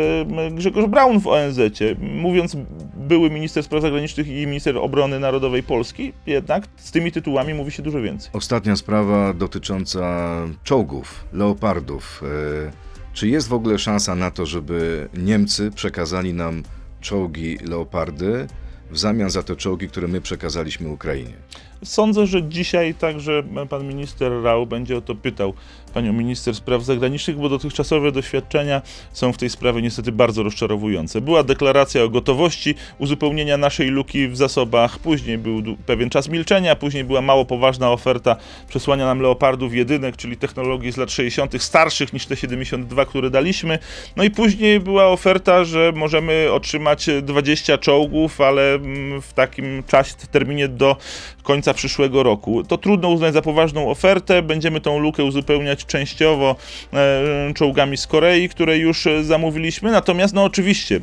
Grzegorz 0.50 0.86
Braun 0.86 1.20
w 1.20 1.26
ONZ-cie. 1.26 1.96
Mówiąc 2.00 2.56
były 2.96 3.30
minister 3.30 3.62
spraw 3.64 3.82
zagranicznych 3.82 4.28
i 4.28 4.46
minister 4.46 4.76
obrony 4.76 5.20
narodowej 5.20 5.62
Polski, 5.62 6.12
jednak 6.26 6.64
z 6.76 6.90
tymi 6.90 7.12
tytułami 7.12 7.54
mówi 7.54 7.72
się 7.72 7.82
dużo 7.82 8.00
więcej. 8.00 8.30
Ostatnia 8.32 8.76
sprawa 8.76 9.34
dotycząca 9.34 10.28
czołgów, 10.64 11.24
leopardów. 11.32 12.17
E, 12.22 12.72
Czy 13.12 13.28
jest 13.28 13.48
w 13.48 13.52
ogóle 13.52 13.78
szansa 13.78 14.14
na 14.14 14.30
to, 14.30 14.46
żeby 14.46 15.08
Niemcy 15.14 15.70
przekazali 15.70 16.34
nam 16.34 16.62
czołgi 17.00 17.58
leopardy 17.58 18.46
w 18.90 18.98
zamian 18.98 19.30
za 19.30 19.42
te 19.42 19.56
czołgi, 19.56 19.88
które 19.88 20.08
my 20.08 20.20
przekazaliśmy 20.20 20.88
Ukrainie? 20.88 21.34
Sądzę, 21.84 22.26
że 22.26 22.42
dzisiaj 22.42 22.94
także 22.94 23.42
pan 23.70 23.88
minister 23.88 24.32
Rau 24.42 24.66
będzie 24.66 24.96
o 24.96 25.00
to 25.00 25.14
pytał 25.14 25.54
panią 25.94 26.12
minister 26.12 26.54
spraw 26.54 26.82
zagranicznych, 26.82 27.36
bo 27.36 27.48
dotychczasowe 27.48 28.12
doświadczenia 28.12 28.82
są 29.12 29.32
w 29.32 29.36
tej 29.36 29.50
sprawie 29.50 29.82
niestety 29.82 30.12
bardzo 30.12 30.42
rozczarowujące. 30.42 31.20
Była 31.20 31.42
deklaracja 31.42 32.02
o 32.02 32.08
gotowości 32.08 32.74
uzupełnienia 32.98 33.56
naszej 33.56 33.88
luki 33.88 34.28
w 34.28 34.36
zasobach, 34.36 34.98
później 34.98 35.38
był 35.38 35.76
pewien 35.86 36.10
czas 36.10 36.28
milczenia, 36.28 36.76
później 36.76 37.04
była 37.04 37.20
mało 37.20 37.44
poważna 37.44 37.90
oferta 37.90 38.36
przesłania 38.68 39.06
nam 39.06 39.20
leopardów 39.20 39.74
jedynek, 39.74 40.16
czyli 40.16 40.36
technologii 40.36 40.92
z 40.92 40.96
lat 40.96 41.10
60., 41.10 41.62
starszych 41.62 42.12
niż 42.12 42.26
te 42.26 42.36
72, 42.36 43.04
które 43.04 43.30
daliśmy. 43.30 43.78
No 44.16 44.24
i 44.24 44.30
później 44.30 44.80
była 44.80 45.06
oferta, 45.06 45.64
że 45.64 45.92
możemy 45.94 46.48
otrzymać 46.52 47.06
20 47.22 47.78
czołgów, 47.78 48.40
ale 48.40 48.74
mm, 48.74 49.22
w 49.22 49.32
takim 49.32 49.82
czasie, 49.86 50.14
terminie 50.30 50.68
do 50.68 50.96
końca 51.42 51.67
końca 51.68 51.78
przyszłego 51.78 52.22
roku. 52.22 52.64
To 52.64 52.78
trudno 52.78 53.08
uznać 53.08 53.34
za 53.34 53.42
poważną 53.42 53.90
ofertę. 53.90 54.42
Będziemy 54.42 54.80
tą 54.80 54.98
lukę 54.98 55.24
uzupełniać 55.24 55.86
częściowo 55.86 56.56
e, 56.92 57.54
czołgami 57.54 57.96
z 57.96 58.06
Korei, 58.06 58.48
które 58.48 58.78
już 58.78 59.06
e, 59.06 59.24
zamówiliśmy. 59.24 59.90
Natomiast, 59.90 60.34
no 60.34 60.44
oczywiście, 60.44 61.00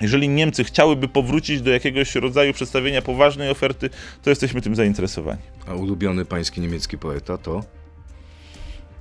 jeżeli 0.00 0.28
Niemcy 0.28 0.64
chciałyby 0.64 1.08
powrócić 1.08 1.62
do 1.62 1.70
jakiegoś 1.70 2.14
rodzaju 2.14 2.52
przedstawienia 2.52 3.02
poważnej 3.02 3.50
oferty, 3.50 3.90
to 4.22 4.30
jesteśmy 4.30 4.60
tym 4.60 4.74
zainteresowani. 4.74 5.40
A 5.66 5.74
ulubiony 5.74 6.24
pański 6.24 6.60
niemiecki 6.60 6.98
poeta 6.98 7.38
to? 7.38 7.62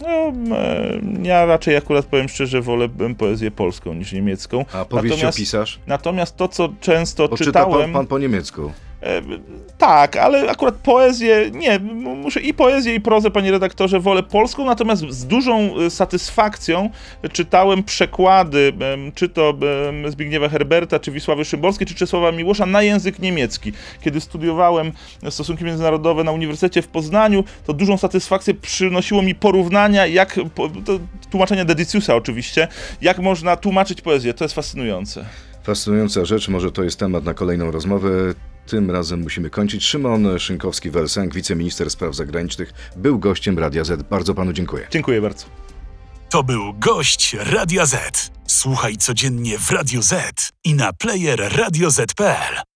No, 0.02 0.34
e, 0.58 1.02
ja 1.24 1.46
raczej 1.46 1.76
akurat 1.76 2.06
powiem 2.06 2.30
szczerze, 2.30 2.62
wolę 2.62 2.90
poezję 3.18 3.52
polską 3.52 3.94
niż 3.94 4.14
niemiecką. 4.14 4.66
A 4.74 4.86
powieściopisarz? 4.86 5.80
natomiast 5.88 6.38
to, 6.38 6.48
co 6.48 6.70
często 6.82 7.28
Bo 7.28 7.38
czyta 7.38 7.46
czytałem... 7.46 7.82
pan, 7.82 7.94
pan 7.94 8.08
po 8.08 8.20
niemiecku. 8.20 8.72
E, 9.04 9.22
Tak, 9.78 10.16
ale 10.16 10.50
akurat 10.52 10.76
poezję, 10.76 11.52
nie, 11.52 11.80
muszę 11.94 12.40
i 12.40 12.54
poezję, 12.54 12.96
i 12.96 13.02
prozę, 13.02 13.32
panie 13.32 13.52
redaktorze, 13.52 14.00
wolę 14.00 14.24
polską, 14.24 14.66
natomiast 14.66 15.10
z 15.10 15.26
dużą 15.26 15.78
e, 15.78 15.90
satysfakcją 15.90 16.90
czytałem 17.32 17.84
przekłady, 17.84 18.74
czy 19.16 19.30
to 19.30 19.54
Zbigniewa 20.08 20.50
Herberta, 20.50 21.00
czy 21.00 21.12
Wisławy 21.12 21.46
Szymborskiej, 21.46 21.88
czy 21.88 21.96
Czesława 21.96 22.32
Miłosza 22.32 22.66
na 22.66 22.82
język 22.82 23.20
niemiecki. 23.20 23.72
Kiedy 24.02 24.22
studiowałem 24.22 24.92
stosunki 25.30 25.64
międzynarodowe 25.64 26.24
na 26.24 26.32
Uniwersytecie 26.32 26.82
w 26.82 26.88
Poznaniu, 26.88 27.44
to 27.66 27.74
dużą 27.74 27.98
satysfakcję 27.98 28.54
przynosiło 28.54 29.22
mi 29.22 29.36
porównania, 29.36 30.08
jak, 30.08 30.40
tłumaczenia 31.32 31.66
Dediciusa 31.66 32.16
oczywiście, 32.16 32.68
jak 33.02 33.20
można 33.20 33.56
tłumaczyć 33.56 34.02
poezję, 34.02 34.34
to 34.34 34.46
jest 34.46 34.56
fascynujące. 34.56 35.26
Fascynująca 35.64 36.26
rzecz, 36.26 36.50
może 36.50 36.72
to 36.72 36.84
jest 36.84 37.00
temat 37.00 37.24
na 37.24 37.34
kolejną 37.34 37.72
rozmowę. 37.72 38.10
Tym 38.68 38.92
razem 38.92 39.22
musimy 39.22 39.50
kończyć. 39.50 39.84
Szymon 39.84 40.26
Szynkowski-Welsenk, 40.38 41.34
wiceminister 41.34 41.90
spraw 41.90 42.16
zagranicznych, 42.16 42.74
był 42.96 43.20
gościem 43.20 43.60
Radia 43.60 43.84
Z. 43.84 44.04
Bardzo 44.04 44.34
panu 44.34 44.54
dziękuję. 44.54 44.88
Dziękuję 44.92 45.22
bardzo. 45.22 45.46
To 46.30 46.44
był 46.44 46.74
gość 46.74 47.36
Radia 47.40 47.86
Z. 47.86 48.32
Słuchaj 48.48 48.98
codziennie 48.98 49.60
w 49.60 49.72
Radio 49.72 50.02
Z 50.02 50.50
i 50.64 50.74
na 50.74 50.94
player 50.94 51.52
radioz.pl. 51.58 52.73